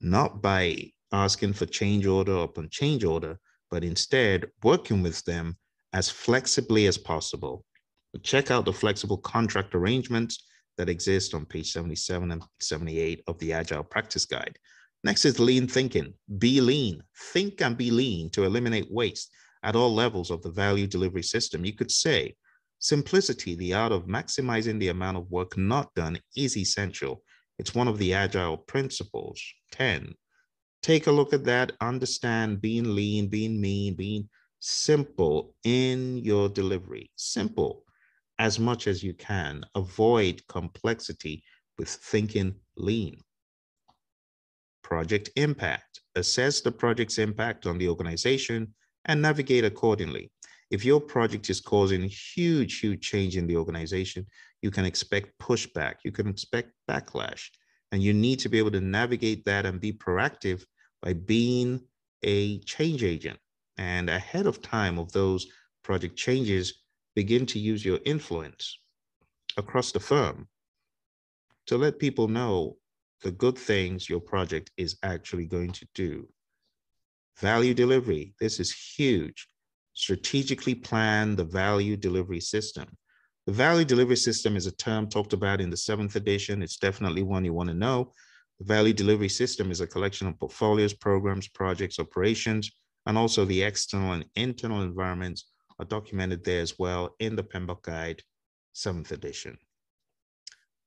not 0.00 0.40
by 0.40 0.92
asking 1.10 1.54
for 1.54 1.66
change 1.66 2.06
order 2.06 2.36
upon 2.36 2.68
change 2.70 3.02
order, 3.02 3.36
but 3.68 3.82
instead 3.82 4.46
working 4.62 5.02
with 5.02 5.24
them 5.24 5.56
as 5.92 6.08
flexibly 6.08 6.86
as 6.86 6.96
possible. 6.96 7.64
Check 8.22 8.50
out 8.50 8.64
the 8.64 8.72
flexible 8.72 9.18
contract 9.18 9.74
arrangements 9.74 10.44
that 10.76 10.88
exist 10.88 11.34
on 11.34 11.46
page 11.46 11.72
77 11.72 12.30
and 12.32 12.42
78 12.60 13.22
of 13.26 13.38
the 13.38 13.52
Agile 13.52 13.84
Practice 13.84 14.26
Guide. 14.26 14.58
Next 15.04 15.24
is 15.24 15.40
lean 15.40 15.66
thinking. 15.66 16.12
Be 16.38 16.60
lean. 16.60 17.02
Think 17.32 17.60
and 17.62 17.76
be 17.76 17.90
lean 17.90 18.30
to 18.30 18.44
eliminate 18.44 18.90
waste 18.90 19.30
at 19.62 19.76
all 19.76 19.94
levels 19.94 20.30
of 20.30 20.42
the 20.42 20.50
value 20.50 20.86
delivery 20.86 21.22
system. 21.22 21.64
You 21.64 21.72
could 21.72 21.90
say 21.90 22.34
simplicity, 22.78 23.54
the 23.54 23.74
art 23.74 23.92
of 23.92 24.06
maximizing 24.06 24.78
the 24.78 24.88
amount 24.88 25.16
of 25.16 25.30
work 25.30 25.56
not 25.56 25.94
done, 25.94 26.18
is 26.36 26.56
essential. 26.56 27.22
It's 27.58 27.74
one 27.74 27.88
of 27.88 27.98
the 27.98 28.12
Agile 28.12 28.58
principles. 28.58 29.40
10. 29.72 30.14
Take 30.82 31.06
a 31.06 31.12
look 31.12 31.32
at 31.32 31.44
that. 31.44 31.72
Understand 31.80 32.60
being 32.60 32.94
lean, 32.94 33.28
being 33.28 33.60
mean, 33.60 33.94
being 33.94 34.28
simple 34.60 35.54
in 35.64 36.18
your 36.18 36.48
delivery. 36.48 37.10
Simple 37.16 37.85
as 38.38 38.58
much 38.58 38.86
as 38.86 39.02
you 39.02 39.14
can. 39.14 39.64
Avoid 39.74 40.42
complexity 40.48 41.42
with 41.78 41.88
thinking 41.88 42.54
lean. 42.76 43.20
Project 44.82 45.30
impact. 45.36 46.00
Assess 46.14 46.60
the 46.60 46.72
project's 46.72 47.18
impact 47.18 47.66
on 47.66 47.78
the 47.78 47.88
organization 47.88 48.74
and 49.04 49.20
navigate 49.20 49.64
accordingly. 49.64 50.30
If 50.70 50.84
your 50.84 51.00
project 51.00 51.48
is 51.48 51.60
causing 51.60 52.02
huge, 52.02 52.80
huge 52.80 53.00
change 53.00 53.36
in 53.36 53.46
the 53.46 53.56
organization, 53.56 54.26
you 54.62 54.70
can 54.70 54.84
expect 54.84 55.38
pushback, 55.38 55.96
you 56.04 56.10
can 56.10 56.26
expect 56.28 56.72
backlash, 56.90 57.48
and 57.92 58.02
you 58.02 58.12
need 58.12 58.40
to 58.40 58.48
be 58.48 58.58
able 58.58 58.72
to 58.72 58.80
navigate 58.80 59.44
that 59.44 59.64
and 59.64 59.80
be 59.80 59.92
proactive 59.92 60.64
by 61.02 61.12
being 61.12 61.80
a 62.24 62.58
change 62.60 63.04
agent 63.04 63.38
and 63.78 64.10
ahead 64.10 64.46
of 64.46 64.62
time 64.62 64.98
of 64.98 65.12
those 65.12 65.46
project 65.84 66.16
changes, 66.16 66.82
begin 67.16 67.46
to 67.46 67.58
use 67.58 67.84
your 67.84 67.98
influence 68.04 68.78
across 69.56 69.90
the 69.90 69.98
firm 69.98 70.46
to 71.66 71.76
let 71.76 71.98
people 71.98 72.28
know 72.28 72.76
the 73.22 73.30
good 73.32 73.58
things 73.58 74.08
your 74.08 74.20
project 74.20 74.70
is 74.76 74.98
actually 75.02 75.46
going 75.46 75.72
to 75.72 75.88
do. 75.94 76.28
Value 77.40 77.74
delivery, 77.74 78.34
this 78.38 78.60
is 78.60 78.70
huge. 78.72 79.48
Strategically 79.94 80.74
plan 80.74 81.34
the 81.34 81.44
value 81.44 81.96
delivery 81.96 82.40
system. 82.40 82.86
The 83.46 83.52
value 83.52 83.86
delivery 83.86 84.16
system 84.16 84.54
is 84.54 84.66
a 84.66 84.76
term 84.76 85.08
talked 85.08 85.32
about 85.32 85.60
in 85.62 85.70
the 85.70 85.76
seventh 85.76 86.16
edition. 86.16 86.62
It's 86.62 86.76
definitely 86.76 87.22
one 87.22 87.44
you 87.46 87.54
want 87.54 87.70
to 87.70 87.74
know. 87.74 88.12
The 88.58 88.66
value 88.66 88.92
delivery 88.92 89.30
system 89.30 89.70
is 89.70 89.80
a 89.80 89.86
collection 89.86 90.28
of 90.28 90.38
portfolios, 90.38 90.92
programs, 90.92 91.48
projects, 91.48 91.98
operations, 91.98 92.70
and 93.06 93.16
also 93.16 93.46
the 93.46 93.62
external 93.62 94.12
and 94.12 94.26
internal 94.34 94.82
environments 94.82 95.46
are 95.78 95.84
documented 95.84 96.44
there 96.44 96.60
as 96.60 96.78
well 96.78 97.14
in 97.18 97.36
the 97.36 97.42
PMBOK 97.42 97.82
Guide, 97.82 98.22
7th 98.74 99.12
edition. 99.12 99.58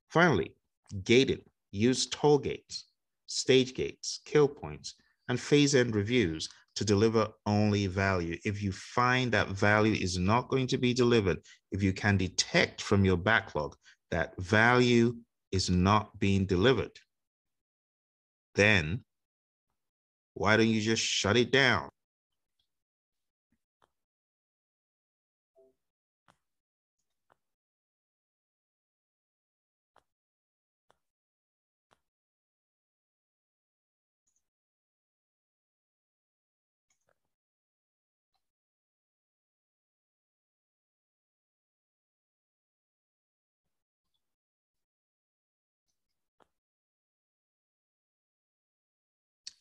Finally, 0.09 0.55
gating. 1.03 1.41
Use 1.71 2.07
toll 2.07 2.39
gates, 2.39 2.85
stage 3.27 3.75
gates, 3.75 4.21
kill 4.25 4.47
points, 4.47 4.95
and 5.27 5.39
phase 5.39 5.75
end 5.75 5.95
reviews 5.95 6.49
to 6.75 6.83
deliver 6.83 7.27
only 7.45 7.85
value. 7.85 8.37
If 8.43 8.63
you 8.63 8.71
find 8.71 9.31
that 9.31 9.49
value 9.49 9.93
is 9.93 10.17
not 10.17 10.49
going 10.49 10.67
to 10.67 10.77
be 10.77 10.93
delivered, 10.93 11.37
if 11.71 11.83
you 11.83 11.93
can 11.93 12.17
detect 12.17 12.81
from 12.81 13.05
your 13.05 13.17
backlog 13.17 13.75
that 14.09 14.33
value 14.41 15.15
is 15.51 15.69
not 15.69 16.17
being 16.19 16.45
delivered, 16.45 16.97
then 18.55 19.03
why 20.33 20.57
don't 20.57 20.69
you 20.69 20.81
just 20.81 21.03
shut 21.03 21.37
it 21.37 21.51
down? 21.51 21.89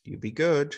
You 0.09 0.17
be 0.17 0.31
good. 0.31 0.75